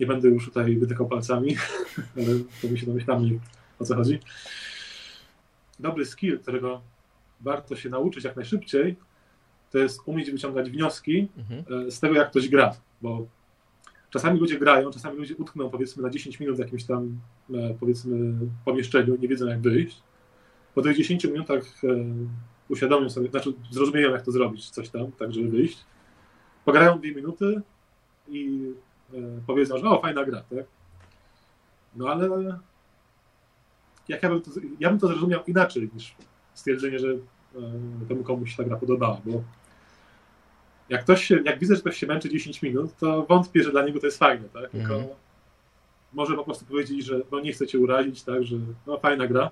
nie 0.00 0.06
będę 0.06 0.28
już 0.28 0.44
tutaj 0.44 0.76
wytykał 0.76 1.08
palcami, 1.08 1.56
ale 2.16 2.26
to 2.62 2.68
my 2.70 2.78
się 2.78 2.86
domyślamy 2.86 3.38
o 3.78 3.84
co 3.84 3.94
chodzi. 3.94 4.18
Dobry 5.80 6.06
skill, 6.06 6.38
którego 6.38 6.80
warto 7.40 7.76
się 7.76 7.88
nauczyć 7.88 8.24
jak 8.24 8.36
najszybciej, 8.36 8.96
to 9.70 9.78
jest 9.78 10.00
umieć 10.06 10.30
wyciągać 10.30 10.70
wnioski 10.70 11.28
mhm. 11.38 11.86
E, 11.86 11.90
z 11.90 12.00
tego, 12.00 12.14
jak 12.14 12.30
ktoś 12.30 12.48
gra, 12.48 12.76
bo 13.02 13.26
Czasami 14.10 14.40
ludzie 14.40 14.58
grają, 14.58 14.90
czasami 14.90 15.16
ludzie 15.16 15.36
utkną 15.36 15.70
powiedzmy 15.70 16.02
na 16.02 16.10
10 16.10 16.40
minut 16.40 16.56
w 16.56 16.58
jakimś 16.58 16.84
tam 16.84 17.20
e, 17.54 17.74
powiedzmy 17.80 18.34
pomieszczeniu, 18.64 19.16
nie 19.16 19.28
wiedzą 19.28 19.46
jak 19.46 19.60
wyjść. 19.60 20.02
Po 20.74 20.82
tych 20.82 20.96
10 20.96 21.24
minutach 21.24 21.62
e, 21.84 21.88
uświadomią 22.68 23.10
sobie, 23.10 23.30
znaczy 23.30 23.52
zrozumieją 23.70 24.10
jak 24.12 24.22
to 24.22 24.30
zrobić, 24.30 24.70
coś 24.70 24.88
tam, 24.88 25.12
tak 25.12 25.32
żeby 25.32 25.48
wyjść. 25.48 25.84
Pograją 26.64 26.98
dwie 26.98 27.14
minuty 27.14 27.60
i 28.28 28.72
e, 29.14 29.16
powiedzą, 29.46 29.78
że 29.78 29.88
o, 29.88 30.00
fajna 30.00 30.24
gra, 30.24 30.40
tak? 30.40 30.66
No 31.96 32.08
ale 32.08 32.58
jak 34.08 34.22
ja 34.22 34.28
bym 34.28 34.42
to, 34.42 34.50
ja 34.80 34.90
bym 34.90 34.98
to 34.98 35.06
zrozumiał 35.06 35.40
inaczej 35.46 35.90
niż 35.94 36.14
stwierdzenie, 36.54 36.98
że 36.98 37.08
temu 38.08 38.22
komuś 38.22 38.56
ta 38.56 38.64
gra 38.64 38.76
podobała, 38.76 39.20
bo 39.24 39.42
jak 40.88 41.00
ktoś 41.00 41.24
się, 41.24 41.40
jak 41.44 41.58
widzę, 41.58 41.74
że 41.74 41.80
ktoś 41.80 41.96
się 41.96 42.06
męczy 42.06 42.30
10 42.30 42.62
minut, 42.62 42.96
to 42.96 43.26
wątpię, 43.28 43.62
że 43.62 43.70
dla 43.70 43.86
niego 43.86 44.00
to 44.00 44.06
jest 44.06 44.18
fajne, 44.18 44.48
tak? 44.48 44.70
Tylko 44.70 44.94
mm. 44.94 45.08
może 46.12 46.36
po 46.36 46.44
prostu 46.44 46.64
powiedzieć, 46.64 47.04
że 47.04 47.20
no 47.32 47.40
nie 47.40 47.52
chcę 47.52 47.66
cię 47.66 47.78
urazić, 47.78 48.22
tak, 48.22 48.44
że 48.44 48.56
no 48.86 48.98
fajna 48.98 49.26
gra, 49.26 49.50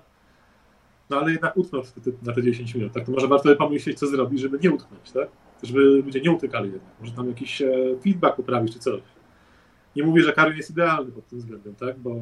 no 1.09 1.17
ale 1.17 1.31
jednak 1.31 1.57
utknął 1.57 1.83
na 2.21 2.33
te 2.33 2.43
10 2.43 2.75
minut, 2.75 2.93
tak? 2.93 3.05
To 3.05 3.11
może 3.11 3.27
warto 3.27 3.55
pomyśleć, 3.55 3.99
co 3.99 4.07
zrobić, 4.07 4.39
żeby 4.39 4.59
nie 4.63 4.71
utknąć, 4.71 5.11
tak? 5.11 5.27
Żeby 5.63 5.79
ludzie 5.79 6.21
nie 6.21 6.31
utykali 6.31 6.71
jednak. 6.71 6.93
Może 6.99 7.11
tam 7.11 7.27
jakiś 7.27 7.61
e, 7.61 7.75
feedback 8.03 8.35
poprawić, 8.35 8.73
czy 8.73 8.79
coś. 8.79 9.01
Nie 9.95 10.03
mówię, 10.03 10.23
że 10.23 10.33
Karin 10.33 10.57
jest 10.57 10.69
idealny 10.69 11.11
pod 11.11 11.27
tym 11.27 11.39
względem, 11.39 11.75
tak? 11.75 11.99
Bo 11.99 12.15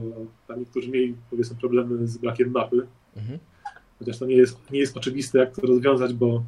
tam 0.48 0.60
niektórzy 0.60 0.90
mieli, 0.90 1.16
powiedzmy, 1.30 1.58
problemy 1.58 2.08
z 2.08 2.18
brakiem 2.18 2.52
mapy. 2.52 2.88
Mhm. 3.16 3.40
Chociaż 4.00 4.20
to 4.20 4.26
nie 4.26 4.36
jest, 4.36 4.72
nie 4.72 4.80
jest 4.80 4.98
oczywiste, 4.98 5.40
jak 5.40 5.56
to 5.56 5.62
rozwiązać, 5.62 6.14
bo 6.14 6.44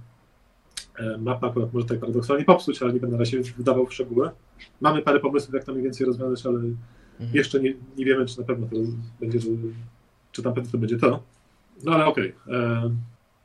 mapa 1.19 1.47
akurat 1.47 1.73
może 1.73 1.85
tak 1.85 1.99
paradoksalnie 1.99 2.45
popsuć, 2.45 2.81
ale 2.81 2.93
nie 2.93 2.99
będę 2.99 3.17
na 3.17 3.25
się 3.25 3.41
wydawał 3.41 3.85
w 3.85 3.93
szczegóły. 3.93 4.29
Mamy 4.81 5.01
parę 5.01 5.19
pomysłów, 5.19 5.53
jak 5.53 5.63
to 5.63 5.71
mniej 5.71 5.83
więcej 5.83 6.07
rozwiązać, 6.07 6.45
ale 6.45 6.59
mhm. 6.59 6.75
jeszcze 7.33 7.59
nie, 7.59 7.73
nie 7.97 8.05
wiemy, 8.05 8.25
czy 8.25 8.39
na 8.39 8.45
pewno 8.45 8.67
to 8.67 8.75
będzie, 9.19 9.39
że, 9.39 9.49
czy 10.31 10.43
tam 10.43 10.53
pewno 10.53 10.71
to 10.71 10.77
będzie 10.77 10.97
to. 10.97 11.23
No 11.83 11.91
ale 11.91 12.05
okej. 12.05 12.33
Okay. 12.45 12.57
E, 12.57 12.91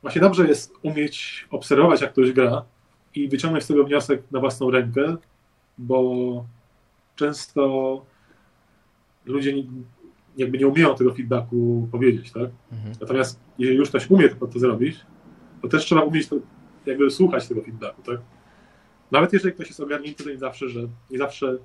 właśnie 0.01 0.21
dobrze 0.21 0.47
jest 0.47 0.73
umieć 0.81 1.47
obserwować, 1.51 2.01
jak 2.01 2.11
ktoś 2.11 2.31
gra 2.31 2.65
i 3.15 3.27
wyciągnąć 3.27 3.63
z 3.63 3.67
tego 3.67 3.83
wniosek 3.83 4.23
na 4.31 4.39
własną 4.39 4.71
rękę, 4.71 5.17
bo 5.77 6.45
często 7.15 8.05
ludzie 9.25 9.53
nie, 9.53 9.63
jakby 10.37 10.57
nie 10.57 10.67
umieją 10.67 10.95
tego 10.95 11.13
feedbacku 11.13 11.87
powiedzieć, 11.91 12.31
tak? 12.31 12.49
Mhm. 12.71 12.95
Natomiast 13.01 13.39
jeżeli 13.59 13.77
już 13.77 13.89
ktoś 13.89 14.09
umie 14.09 14.29
to, 14.29 14.47
to 14.47 14.59
zrobić, 14.59 15.05
to 15.61 15.67
też 15.67 15.85
trzeba 15.85 16.01
umieć 16.01 16.27
to 16.27 16.35
jakby 16.85 17.11
słuchać 17.11 17.47
tego 17.47 17.61
feedbacku, 17.61 18.01
tak? 18.01 18.17
Nawet 19.11 19.33
jeżeli 19.33 19.53
ktoś 19.53 19.67
jest 19.67 19.79
ogarnięty, 19.79 20.23
to 20.23 20.29
nie 20.29 20.37
zawsze, 20.37 20.69
że 20.69 20.79
nie 21.09 21.17
zawsze 21.17 21.57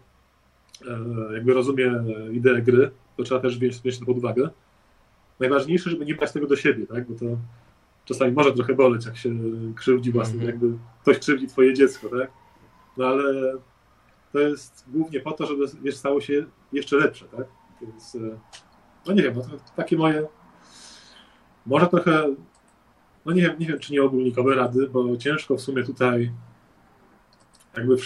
e, 0.87 1.35
jakby 1.35 1.55
rozumie 1.55 1.93
ideę 2.33 2.63
gry, 2.63 2.91
to 3.17 3.23
trzeba 3.23 3.41
też 3.41 3.59
wziąć, 3.59 3.77
wziąć 3.77 3.99
to 3.99 4.07
pod 4.07 4.17
uwagę. 4.17 4.51
Najważniejsze, 5.41 5.91
żeby 5.91 6.05
nie 6.05 6.15
brać 6.15 6.33
tego 6.33 6.47
do 6.47 6.57
siebie, 6.57 6.87
tak? 6.87 7.09
Bo 7.09 7.19
to 7.19 7.25
czasami 8.05 8.33
może 8.33 8.53
trochę 8.53 8.75
boleć, 8.75 9.07
jak 9.07 9.17
się 9.17 9.35
krzywdzi 9.77 10.13
własne, 10.13 10.35
mm 10.35 10.47
-hmm. 10.47 10.51
jakby 10.51 10.79
ktoś 11.03 11.19
krzywdzi 11.19 11.47
twoje 11.47 11.75
dziecko, 11.75 12.09
tak? 12.09 12.31
No 12.97 13.07
ale 13.07 13.53
to 14.33 14.39
jest 14.39 14.85
głównie 14.89 15.21
po 15.21 15.33
to, 15.33 15.47
żeby 15.47 15.65
wiesz, 15.83 15.97
stało 15.97 16.21
się 16.21 16.45
jeszcze 16.73 16.97
lepsze, 16.97 17.25
tak? 17.25 17.47
Więc 17.83 18.15
e, 18.15 18.39
no 19.07 19.13
nie 19.13 19.23
wiem, 19.23 19.35
no 19.37 19.43
to 19.43 19.49
takie 19.77 19.97
moje 19.97 20.27
może 21.67 21.87
trochę 21.87 22.35
no 23.27 23.33
nie 23.33 23.43
wiem, 23.43 23.55
nie 23.59 23.67
wiem, 23.67 23.79
czy 23.79 23.93
nie 23.93 24.03
ogólnikowe 24.03 24.55
rady, 24.55 24.89
bo 24.89 25.17
ciężko 25.17 25.57
w 25.57 25.61
sumie 25.61 25.85
tutaj 25.85 26.33
jakby 27.77 27.97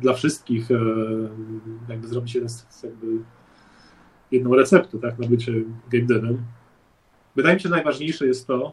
dla 0.00 0.14
wszystkich 0.14 0.70
e, 0.70 0.74
jakby 1.88 2.08
zrobić 2.08 2.34
jeden, 2.34 2.48
jakby 2.82 3.06
jedną 4.30 4.54
receptę 4.54 4.98
tak, 4.98 5.18
na 5.18 5.26
bycie 5.26 5.52
game 5.90 6.04
devem. 6.04 6.42
Wydaje 7.36 7.54
mi 7.54 7.60
się, 7.60 7.68
że 7.68 7.74
najważniejsze 7.74 8.26
jest 8.26 8.46
to, 8.46 8.72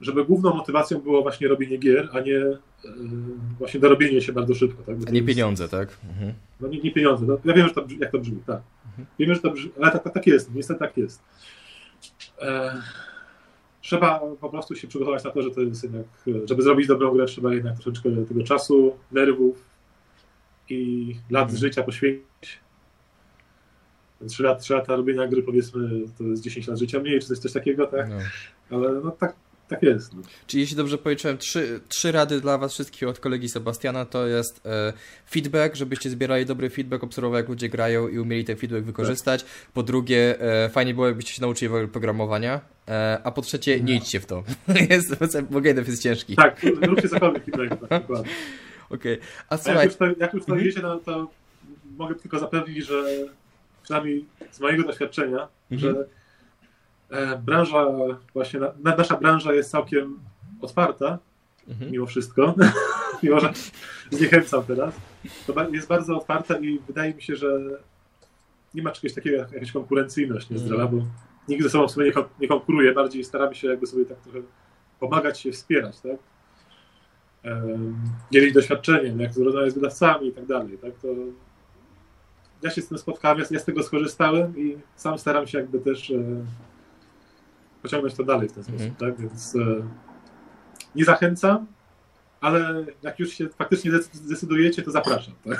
żeby 0.00 0.24
główną 0.24 0.54
motywacją 0.54 1.00
było 1.00 1.22
właśnie 1.22 1.48
robienie 1.48 1.78
gier, 1.78 2.08
a 2.12 2.20
nie 2.20 2.38
e, 2.38 2.58
właśnie 3.58 3.80
dorobienie 3.80 4.20
się 4.20 4.32
bardzo 4.32 4.54
szybko. 4.54 4.82
Tak? 4.82 4.96
A 5.08 5.10
nie 5.10 5.22
pieniądze, 5.22 5.68
tak? 5.68 5.98
Mhm. 6.10 6.32
No 6.60 6.68
nie, 6.68 6.80
nie 6.80 6.92
pieniądze. 6.92 7.26
No, 7.26 7.38
ja 7.44 7.54
wiem, 7.54 7.68
że 7.68 7.74
to, 7.74 7.84
jak 8.00 8.12
to 8.12 8.18
brzmi, 8.18 8.42
tak. 8.46 8.62
Mhm. 8.86 9.06
Wiemy, 9.18 9.34
że 9.34 9.40
to 9.40 9.50
brzmi, 9.50 9.70
ale 9.80 9.92
tak, 9.92 10.04
tak, 10.04 10.14
tak 10.14 10.26
jest, 10.26 10.54
niestety 10.54 10.80
tak 10.80 10.96
jest. 10.96 11.22
E 12.38 12.82
trzeba 13.88 14.20
po 14.40 14.50
prostu 14.50 14.76
się 14.76 14.88
przygotować 14.88 15.24
na 15.24 15.30
to, 15.30 15.42
że 15.42 15.50
to 15.50 15.60
jest 15.60 15.82
jednak, 15.82 16.06
żeby 16.44 16.62
zrobić 16.62 16.86
dobrą 16.86 17.12
grę, 17.12 17.26
trzeba 17.26 17.54
jednak 17.54 17.74
troszeczkę 17.74 18.26
tego 18.26 18.42
czasu, 18.42 18.96
nerwów 19.12 19.64
i 20.68 21.14
lat 21.30 21.48
hmm. 21.48 21.56
życia 21.58 21.82
poświęcić. 21.82 22.60
Trzy 24.28 24.42
lata, 24.42 24.60
trzy 24.60 24.74
lata 24.74 24.96
robienia 24.96 25.26
gry, 25.26 25.42
powiedzmy, 25.42 25.88
to 26.18 26.24
jest 26.24 26.42
10 26.42 26.68
lat 26.68 26.78
życia 26.78 27.00
mniej, 27.00 27.20
czy 27.20 27.26
coś, 27.26 27.38
coś 27.38 27.52
takiego, 27.52 27.86
tak? 27.86 28.08
No. 28.08 28.16
Ale 28.76 29.00
no 29.00 29.10
tak, 29.10 29.36
tak 29.68 29.82
jest. 29.82 30.14
No. 30.14 30.22
Czyli 30.46 30.60
jeśli 30.60 30.76
dobrze 30.76 30.98
policzyłem, 30.98 31.38
trzy, 31.38 31.80
trzy 31.88 32.12
rady 32.12 32.40
dla 32.40 32.58
Was 32.58 32.72
wszystkich 32.72 33.08
od 33.08 33.20
kolegi 33.20 33.48
Sebastiana 33.48 34.04
to 34.04 34.26
jest 34.26 34.66
e, 34.66 34.92
feedback, 35.30 35.74
żebyście 35.74 36.10
zbierali 36.10 36.46
dobry 36.46 36.70
feedback, 36.70 37.04
obserwowali 37.04 37.42
jak 37.42 37.48
ludzie 37.48 37.68
grają 37.68 38.08
i 38.08 38.18
umieli 38.18 38.44
ten 38.44 38.56
feedback 38.56 38.84
wykorzystać. 38.84 39.42
Tak. 39.42 39.52
Po 39.74 39.82
drugie, 39.82 40.40
e, 40.40 40.68
fajnie 40.68 40.94
było 40.94 41.06
jakbyście 41.06 41.32
się 41.32 41.42
nauczyli 41.42 41.88
programowania. 41.92 42.60
E, 42.88 43.20
a 43.24 43.30
po 43.30 43.42
trzecie, 43.42 43.80
nie 43.80 43.94
idźcie 43.94 44.20
w 44.20 44.26
to. 44.26 44.44
jest, 44.90 45.16
bo 45.50 45.60
game 45.60 45.80
jest 45.80 46.02
ciężki. 46.02 46.36
Tak, 46.36 46.62
róbcie 46.82 47.08
cokolwiek 47.08 47.44
feedback, 47.44 47.80
tak, 47.80 48.00
dokładnie. 48.00 48.32
Okej, 48.90 49.14
okay. 49.14 49.28
a 49.48 49.56
słuchaj... 49.56 49.76
A 49.76 49.82
jak 49.82 49.90
już 49.90 49.96
to, 49.96 50.04
jak 50.20 50.34
już 50.34 50.44
to 50.44 50.54
mhm. 50.54 50.82
no 50.82 50.98
to 50.98 51.30
mogę 51.96 52.14
tylko 52.14 52.38
zapewnić, 52.38 52.86
że 52.86 53.04
przynajmniej 53.82 54.24
z 54.50 54.60
mojego 54.60 54.82
doświadczenia, 54.82 55.48
mhm. 55.70 55.94
że 55.94 56.04
E, 56.04 56.17
branża, 57.42 57.86
właśnie 58.34 58.60
nasza 58.84 59.16
branża 59.16 59.52
jest 59.52 59.70
całkiem 59.70 60.18
otwarta, 60.60 61.18
mhm. 61.68 61.90
mimo 61.90 62.06
wszystko, 62.06 62.54
mimo 63.22 63.40
że 63.40 63.52
zniechęcam 64.10 64.64
teraz. 64.64 64.94
To 65.46 65.68
jest 65.68 65.88
bardzo 65.88 66.16
otwarta 66.16 66.58
i 66.58 66.78
wydaje 66.86 67.14
mi 67.14 67.22
się, 67.22 67.36
że 67.36 67.60
nie 68.74 68.82
ma 68.82 68.90
czegoś 68.90 69.14
takiego 69.14 69.36
jak 69.36 69.52
jakaś 69.52 69.72
konkurencyjność 69.72 70.50
niezdrowa, 70.50 70.82
mhm. 70.82 71.00
bo 71.00 71.06
nikt 71.48 71.62
ze 71.62 71.70
sobą 71.70 71.88
w 71.88 71.90
sumie 71.90 72.12
nie, 72.40 72.48
konkuruje, 72.48 72.92
bardziej 72.92 73.24
staramy 73.24 73.54
się 73.54 73.68
jakby 73.68 73.86
sobie 73.86 74.04
tak 74.04 74.18
trochę 74.18 74.38
pomagać 75.00 75.40
się, 75.40 75.52
wspierać, 75.52 76.00
tak? 76.00 76.16
dzielić 78.32 78.54
doświadczeniem, 78.54 79.20
jak 79.20 79.36
rozmawiać 79.36 79.72
z 79.72 79.74
wydawcami 79.74 80.28
i 80.28 80.32
tak 80.32 80.46
dalej, 80.46 80.78
tak? 80.78 80.92
To 81.02 81.08
ja 82.62 82.70
się 82.70 82.82
z 82.82 82.88
tym 82.88 82.98
spotkałem, 82.98 83.44
ja, 83.50 83.58
z 83.58 83.64
tego 83.64 83.82
skorzystałem 83.82 84.58
i 84.58 84.78
sam 84.96 85.18
staram 85.18 85.46
się 85.46 85.58
jakby 85.58 85.80
też 85.80 86.10
e, 86.10 86.14
pociągnąć 87.82 88.14
to 88.14 88.24
dalej 88.24 88.48
w 88.48 88.52
ten 88.52 88.64
Mhm. 88.68 88.78
sposób, 88.78 88.98
tak? 88.98 89.20
Więc 89.20 89.56
e, 89.56 89.88
nie 90.94 91.04
zachęcam, 91.04 91.66
ale 92.40 92.84
jak 93.02 93.18
już 93.18 93.30
się 93.32 93.48
faktycznie 93.48 93.90
zdec- 93.92 94.14
zdecydujecie, 94.14 94.82
to 94.82 94.90
zapraszam, 94.90 95.34
tak? 95.48 95.58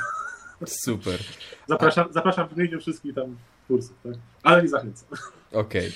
Super. 0.66 1.20
Zapraszam, 1.68 2.12
zapraszam 2.12 2.48
w 2.48 2.56
imieniu 2.58 2.80
wszystkich 2.80 3.14
tam 3.14 3.36
twórców, 3.64 3.96
tak? 4.04 4.12
Ale 4.42 4.62
nie 4.62 4.68
zachęcam. 4.68 5.08
Okej. 5.52 5.92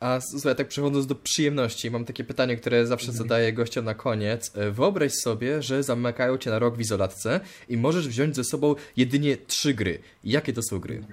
A 0.00 0.20
słuchaj, 0.20 0.56
tak 0.56 0.68
przechodząc 0.68 1.06
do 1.06 1.14
przyjemności, 1.14 1.90
mam 1.90 2.04
takie 2.04 2.24
pytanie, 2.24 2.56
które 2.56 2.86
zawsze 2.86 3.08
Mhm. 3.08 3.18
zadaję 3.28 3.52
gościom 3.52 3.84
na 3.84 3.94
koniec. 3.94 4.56
E, 4.56 4.70
Wyobraź 4.70 5.12
sobie, 5.12 5.62
że 5.62 5.82
zamykają 5.82 6.38
cię 6.38 6.50
na 6.50 6.58
rok 6.58 6.76
w 6.76 6.80
izolatce 6.80 7.40
i 7.68 7.76
możesz 7.76 8.08
wziąć 8.08 8.36
ze 8.36 8.44
sobą 8.44 8.74
jedynie 8.96 9.36
trzy 9.36 9.74
gry. 9.74 9.98
Jakie 10.24 10.52
to 10.52 10.62
są 10.62 10.78
gry? 10.78 11.04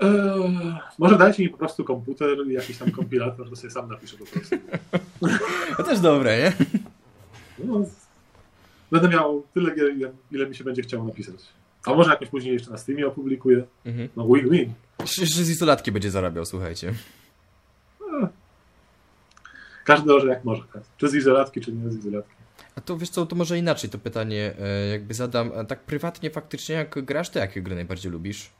Eee, 0.00 0.78
może 0.98 1.18
dajcie 1.18 1.42
mi 1.42 1.48
po 1.48 1.58
prostu 1.58 1.84
komputer 1.84 2.46
i 2.46 2.52
jakiś 2.52 2.78
tam 2.78 2.90
kompilator, 2.90 3.50
to 3.50 3.56
sobie 3.56 3.70
sam 3.70 3.88
napiszę 3.88 4.16
po 4.16 4.26
prostu. 4.26 4.56
To 5.76 5.82
też 5.82 6.00
dobre, 6.00 6.38
nie? 6.38 6.52
No, 7.58 7.84
będę 8.90 9.08
miał 9.08 9.42
tyle 9.54 9.74
gier, 9.74 10.12
ile, 10.32 10.46
mi 10.46 10.54
się 10.56 10.64
będzie 10.64 10.82
chciało 10.82 11.04
napisać. 11.04 11.36
A 11.86 11.94
może 11.94 12.10
jakoś 12.10 12.28
później 12.28 12.54
jeszcze 12.54 12.70
na 12.70 12.78
Steamie 12.78 13.06
opublikuję. 13.06 13.64
Mhm. 13.84 14.08
No 14.16 14.24
win-win. 14.26 14.72
Że 15.22 15.44
z 15.44 15.50
izolatki 15.50 15.92
będzie 15.92 16.10
zarabiał, 16.10 16.44
słuchajcie. 16.44 16.94
Każdy 19.84 20.12
może 20.12 20.26
jak 20.26 20.44
może. 20.44 20.62
Czy 20.96 21.08
z 21.08 21.14
izolatki, 21.14 21.60
czy 21.60 21.72
nie 21.72 21.90
z 21.90 21.96
izolatki. 21.98 22.34
A 22.76 22.80
to 22.80 22.98
wiesz 22.98 23.10
co, 23.10 23.26
to 23.26 23.36
może 23.36 23.58
inaczej 23.58 23.90
to 23.90 23.98
pytanie 23.98 24.54
e, 24.60 24.86
jakby 24.86 25.14
zadam. 25.14 25.52
Tak 25.68 25.80
prywatnie 25.80 26.30
faktycznie 26.30 26.74
jak 26.74 27.04
grasz, 27.04 27.30
to 27.30 27.38
jakie 27.38 27.62
gry 27.62 27.74
najbardziej 27.74 28.12
lubisz? 28.12 28.50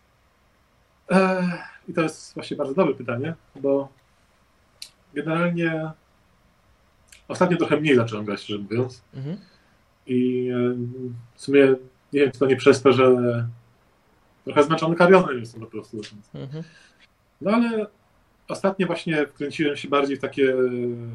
I 1.88 1.92
to 1.92 2.02
jest 2.02 2.34
właśnie 2.34 2.56
bardzo 2.56 2.74
dobre 2.74 2.94
pytanie, 2.94 3.34
bo 3.56 3.88
generalnie 5.14 5.90
ostatnio 7.28 7.56
trochę 7.56 7.80
mniej 7.80 7.96
zacząłem 7.96 8.24
grać, 8.24 8.40
szczerze 8.40 8.58
mówiąc. 8.58 9.02
Mhm. 9.14 9.36
I 10.06 10.48
em, 10.48 11.14
w 11.34 11.40
sumie 11.40 11.66
nie 12.12 12.20
wiem, 12.20 12.32
czy 12.32 12.38
to 12.38 12.46
nie 12.46 12.56
przez 12.56 12.82
to, 12.82 12.92
że 12.92 13.16
trochę 14.44 14.62
zmęczony 14.62 14.96
karionem 14.96 15.38
jestem 15.38 15.60
po 15.60 15.66
prostu. 15.66 16.00
Mhm. 16.34 16.64
No 17.40 17.50
ale 17.50 17.86
ostatnio 18.48 18.86
właśnie 18.86 19.26
wkręciłem 19.26 19.76
się 19.76 19.88
bardziej 19.88 20.16
w 20.16 20.20
takie, 20.20 20.54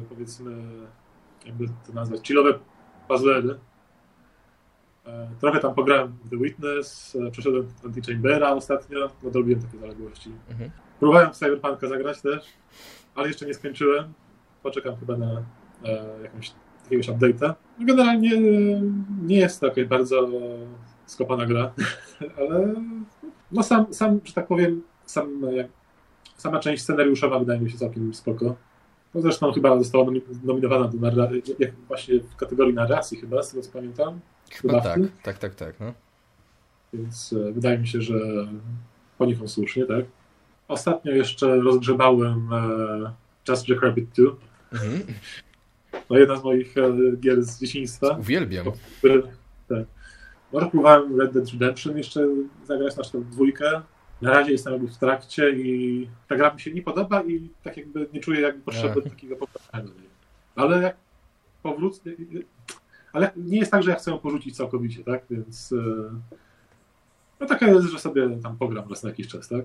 powiedzmy, 0.08 0.56
jakby 1.46 1.66
to 1.86 1.92
nazwać, 1.94 2.26
chillowe 2.26 2.58
puzzlery. 3.08 3.58
E, 5.06 5.28
Trochę 5.40 5.60
tam 5.60 5.74
pograłem 5.74 6.12
w 6.24 6.30
The 6.30 6.36
Witness, 6.36 7.16
e, 7.26 7.30
przeszedłem 7.30 7.68
Anti-Chambera 7.84 8.52
ostatnio, 8.56 9.10
dorobiłem 9.22 9.62
takie 9.62 9.78
zaległości. 9.78 10.30
Mhm. 10.50 10.70
Próbowałem 10.98 11.32
w 11.32 11.36
Cyberpunka 11.36 11.88
zagrać 11.88 12.20
też, 12.20 12.44
ale 13.14 13.28
jeszcze 13.28 13.46
nie 13.46 13.54
skończyłem. 13.54 14.12
Poczekam 14.62 14.96
chyba 14.96 15.16
na 15.16 15.42
e, 15.84 16.22
jakąś, 16.22 16.52
jakiegoś 16.84 17.08
update'a. 17.08 17.54
No 17.78 17.86
Generalnie 17.86 18.34
e, 18.34 18.40
nie 19.26 19.36
jest 19.36 19.60
to 19.60 19.66
jakaś 19.66 19.84
bardzo 19.84 20.28
skopana 21.06 21.46
gra, 21.46 21.72
ale 22.38 22.74
no 23.52 23.62
sam, 23.62 23.94
sam, 23.94 24.20
że 24.24 24.32
tak 24.32 24.46
powiem, 24.46 24.82
sam, 25.04 25.42
jak, 25.52 25.66
sama 26.36 26.58
część 26.58 26.82
scenariuszowa 26.82 27.38
wydaje 27.38 27.60
mi 27.60 27.70
się 27.70 27.78
całkiem 27.78 28.14
spoko. 28.14 28.56
No 29.14 29.20
zresztą 29.20 29.52
chyba 29.52 29.78
została 29.78 30.04
nomi- 30.04 30.22
nominowana 30.44 30.88
do 30.88 30.98
narra- 30.98 31.28
jak 31.58 31.72
właśnie 31.88 32.20
w 32.20 32.36
kategorii 32.36 32.74
narracji 32.74 33.18
chyba, 33.20 33.42
z 33.42 33.50
tego 33.50 33.62
co 33.62 33.70
pamiętam. 33.72 34.20
Chyba 34.50 34.80
tak, 34.80 35.00
tak, 35.22 35.38
tak, 35.38 35.54
tak. 35.54 35.80
No. 35.80 35.92
Więc 36.92 37.32
e, 37.32 37.52
wydaje 37.52 37.78
mi 37.78 37.88
się, 37.88 38.02
że 38.02 38.14
poniekąd 39.18 39.50
słusznie, 39.50 39.84
tak? 39.86 40.04
Ostatnio 40.68 41.12
jeszcze 41.12 41.56
rozgrzebałem 41.56 42.48
e, 42.52 43.12
Just 43.48 43.68
Jack 43.68 43.82
Rabbit 43.82 44.08
2. 44.10 44.30
Mhm. 44.72 45.02
No 46.10 46.18
jedna 46.18 46.36
z 46.36 46.44
moich 46.44 46.78
e, 46.78 47.16
gier 47.16 47.42
z 47.42 47.60
dzieciństwa. 47.60 48.16
Uwielbiam. 48.20 48.66
Które, 48.98 49.22
tak. 49.68 49.84
Może 50.52 50.66
próbowałem 50.66 51.20
Red 51.20 51.32
Dead 51.32 51.48
Redemption 51.52 51.96
jeszcze 51.96 52.28
zagrać 52.66 52.96
na 52.96 53.02
przykład 53.02 53.28
dwójkę. 53.28 53.82
Na 54.22 54.30
razie 54.30 54.52
jestem 54.52 54.86
w 54.86 54.98
trakcie 54.98 55.50
i 55.50 56.08
ta 56.28 56.36
gra 56.36 56.54
mi 56.54 56.60
się 56.60 56.72
nie 56.72 56.82
podoba 56.82 57.22
i 57.22 57.50
tak 57.62 57.76
jakby 57.76 58.08
nie 58.12 58.20
czuję 58.20 58.40
jakby 58.40 58.62
potrzeby 58.62 59.02
takiego 59.10 59.36
poprawienia. 59.36 59.94
Ale 60.56 60.82
jak 60.82 60.96
powrócę... 61.62 62.00
Ale 63.12 63.30
nie 63.36 63.58
jest 63.58 63.70
tak, 63.72 63.82
że 63.82 63.90
ja 63.90 63.96
chcę 63.96 64.10
ją 64.10 64.18
porzucić 64.18 64.56
całkowicie, 64.56 65.04
tak? 65.04 65.22
Więc... 65.30 65.72
e, 65.72 65.76
No 67.40 67.46
taka 67.46 67.66
jest, 67.66 67.86
że 67.86 67.98
sobie 67.98 68.38
tam 68.42 68.56
pogram 68.58 68.90
raz 68.90 69.02
na 69.02 69.08
jakiś 69.08 69.28
czas, 69.28 69.48
tak? 69.48 69.64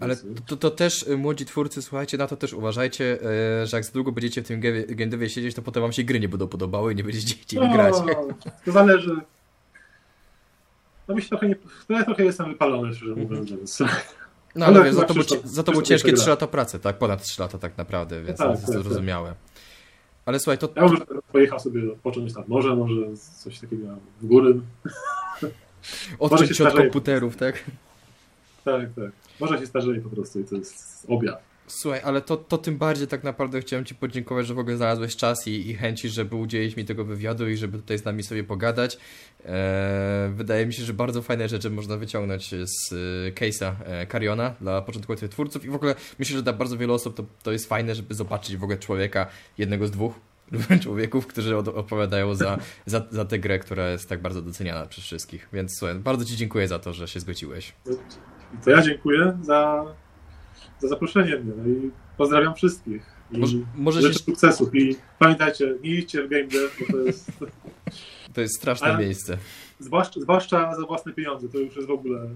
Ale 0.00 0.16
to, 0.46 0.56
to 0.56 0.70
też, 0.70 1.02
y, 1.02 1.16
młodzi 1.16 1.44
twórcy, 1.46 1.82
słuchajcie, 1.82 2.18
na 2.18 2.26
to 2.26 2.36
też 2.36 2.52
uważajcie, 2.52 3.18
y, 3.62 3.66
że 3.66 3.76
jak 3.76 3.84
za 3.84 3.92
długo 3.92 4.12
będziecie 4.12 4.42
w 4.42 4.46
tym 4.46 4.60
ge- 4.60 4.94
game 4.94 5.10
devie 5.10 5.28
siedzieć, 5.30 5.54
to 5.54 5.62
potem 5.62 5.82
wam 5.82 5.92
się 5.92 6.04
gry 6.04 6.20
nie 6.20 6.28
będą 6.28 6.48
podobały 6.48 6.92
i 6.92 6.96
nie 6.96 7.04
będziecie 7.04 7.34
chcieli 7.34 7.72
grać. 7.72 7.94
No, 8.06 8.28
to 8.64 8.72
zależy. 8.72 9.16
No 11.08 11.14
mi 11.14 11.22
się 11.22 11.28
trochę 11.28 11.48
nie... 11.48 11.56
No 11.88 11.98
ja 11.98 12.04
trochę 12.04 12.24
jestem 12.24 12.48
wypalony, 12.48 12.94
szczerze 12.94 13.14
mówiąc, 13.14 13.50
więc... 13.50 13.78
No 14.54 14.66
ale 14.66 14.76
Ale 14.76 14.84
wiesz, 14.84 14.94
za 14.94 15.02
to, 15.04 15.14
Krzysztof- 15.14 15.46
za 15.46 15.62
to 15.62 15.72
było 15.72 15.82
ciężkie 15.82 16.08
jeszcze 16.08 16.16
3 16.20 16.24
gra. 16.24 16.32
lata 16.32 16.46
pracy, 16.46 16.78
tak? 16.78 16.98
Ponad 16.98 17.22
3 17.22 17.42
lata 17.42 17.58
tak 17.58 17.78
naprawdę, 17.78 18.22
więc 18.22 18.38
Tak, 18.38 18.46
to 18.46 18.52
jest 18.52 18.66
tak, 18.66 18.74
tak. 18.74 18.82
zrozumiałe. 18.84 19.34
Ale 20.26 20.38
słuchaj, 20.40 20.58
to, 20.58 20.68
Ja 20.76 20.82
może 20.82 20.96
pojechał 21.32 21.60
sobie 21.60 21.92
odpocząć 21.92 22.34
nad 22.34 22.48
morze, 22.48 22.76
może 22.76 22.94
coś 23.42 23.58
takiego 23.58 23.86
w 24.20 24.26
góry. 24.26 24.60
odciąć 26.18 26.40
się 26.42 26.64
od 26.64 26.70
starzeje. 26.70 26.82
komputerów, 26.82 27.36
tak? 27.36 27.64
Tak, 28.64 28.80
tak. 28.96 29.10
Może 29.40 29.58
się 29.58 29.66
starzeje 29.66 30.00
po 30.00 30.08
prostu 30.10 30.40
i 30.40 30.44
to 30.44 30.54
jest 30.56 31.06
objaw. 31.08 31.38
Słuchaj, 31.66 32.00
ale 32.04 32.20
to, 32.20 32.36
to 32.36 32.58
tym 32.58 32.78
bardziej 32.78 33.06
tak 33.06 33.24
naprawdę 33.24 33.60
chciałem 33.60 33.84
Ci 33.84 33.94
podziękować, 33.94 34.46
że 34.46 34.54
w 34.54 34.58
ogóle 34.58 34.76
znalazłeś 34.76 35.16
czas 35.16 35.46
i, 35.46 35.70
i 35.70 35.74
chęci, 35.74 36.08
żeby 36.08 36.36
udzielić 36.36 36.76
mi 36.76 36.84
tego 36.84 37.04
wywiadu 37.04 37.48
i 37.48 37.56
żeby 37.56 37.78
tutaj 37.78 37.98
z 37.98 38.04
nami 38.04 38.22
sobie 38.22 38.44
pogadać. 38.44 38.98
Eee, 39.44 40.32
wydaje 40.32 40.66
mi 40.66 40.74
się, 40.74 40.84
że 40.84 40.94
bardzo 40.94 41.22
fajne 41.22 41.48
rzeczy 41.48 41.70
można 41.70 41.96
wyciągnąć 41.96 42.50
z 42.50 42.92
e, 42.92 43.32
case'a 43.32 43.72
e, 43.84 44.06
Cariona 44.06 44.54
dla 44.60 44.82
początkujących 44.82 45.30
twórców 45.30 45.64
i 45.64 45.68
w 45.68 45.74
ogóle 45.74 45.94
myślę, 46.18 46.36
że 46.36 46.42
dla 46.42 46.52
bardzo 46.52 46.76
wielu 46.78 46.94
osób 46.94 47.16
to, 47.16 47.24
to 47.42 47.52
jest 47.52 47.68
fajne, 47.68 47.94
żeby 47.94 48.14
zobaczyć 48.14 48.56
w 48.56 48.62
ogóle 48.62 48.78
człowieka, 48.78 49.26
jednego 49.58 49.86
z 49.86 49.90
dwóch 49.90 50.14
człowieków, 50.82 51.26
którzy 51.26 51.56
od, 51.56 51.68
odpowiadają 51.68 52.34
za, 52.34 52.58
za, 52.86 53.02
za 53.10 53.24
tę 53.24 53.38
grę, 53.38 53.58
która 53.58 53.90
jest 53.90 54.08
tak 54.08 54.22
bardzo 54.22 54.42
doceniana 54.42 54.86
przez 54.86 55.04
wszystkich. 55.04 55.48
Więc 55.52 55.78
słuchaj, 55.78 55.94
bardzo 55.94 56.24
Ci 56.24 56.36
dziękuję 56.36 56.68
za 56.68 56.78
to, 56.78 56.92
że 56.92 57.08
się 57.08 57.20
zgodziłeś. 57.20 57.72
To 58.64 58.70
ja 58.70 58.82
dziękuję 58.82 59.38
za, 59.42 59.84
za 60.78 60.88
zaproszenie 60.88 61.36
mnie. 61.36 61.52
No 61.56 61.68
i 61.68 61.90
pozdrawiam 62.16 62.54
wszystkich. 62.54 63.06
I 63.32 63.38
Może, 63.38 63.56
może 63.74 64.02
życzę 64.02 64.14
się, 64.14 64.24
sukcesów. 64.24 64.74
I 64.74 64.96
pamiętajcie, 65.18 65.74
nie 65.82 65.90
idźcie 65.90 66.22
w 66.22 66.28
game 66.28 66.44
dev, 66.44 66.68
bo 66.80 66.92
to 66.92 66.98
jest 66.98 67.30
to 68.34 68.40
jest 68.40 68.56
straszne 68.56 68.86
Ale- 68.86 69.04
miejsce. 69.04 69.38
zwłaszcza, 69.80 70.20
zwłaszcza 70.20 70.74
za 70.76 70.86
własne 70.86 71.12
pieniądze. 71.12 71.48
To 71.48 71.58
już 71.58 71.76
jest 71.76 71.88
w 71.88 71.90
ogóle 71.90 72.28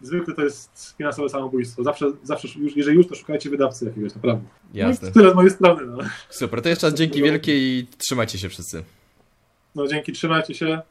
zwykle 0.00 0.34
to 0.34 0.42
jest 0.44 0.94
finansowe 0.98 1.28
samobójstwo. 1.28 1.82
Zawsze, 1.82 2.06
zawsze 2.22 2.48
już, 2.58 2.76
jeżeli 2.76 2.96
już, 2.96 3.06
to 3.06 3.14
szukajcie 3.14 3.50
wydawcy 3.50 3.84
jakiegoś, 3.84 4.14
naprawdę. 4.14 4.44
Jasne. 4.74 5.08
No, 5.08 5.14
tyle 5.14 5.30
z 5.30 5.34
mojej 5.34 5.50
strony. 5.50 5.86
No. 5.86 5.98
Super, 6.30 6.62
to 6.62 6.68
jeszcze 6.68 6.86
raz 6.86 6.94
dzięki 6.98 7.22
wielkie 7.22 7.58
i 7.78 7.86
trzymajcie 7.98 8.38
się 8.38 8.48
wszyscy. 8.48 8.84
no 9.74 9.86
dzięki, 9.86 10.12
trzymajcie 10.12 10.54
się. 10.54 10.82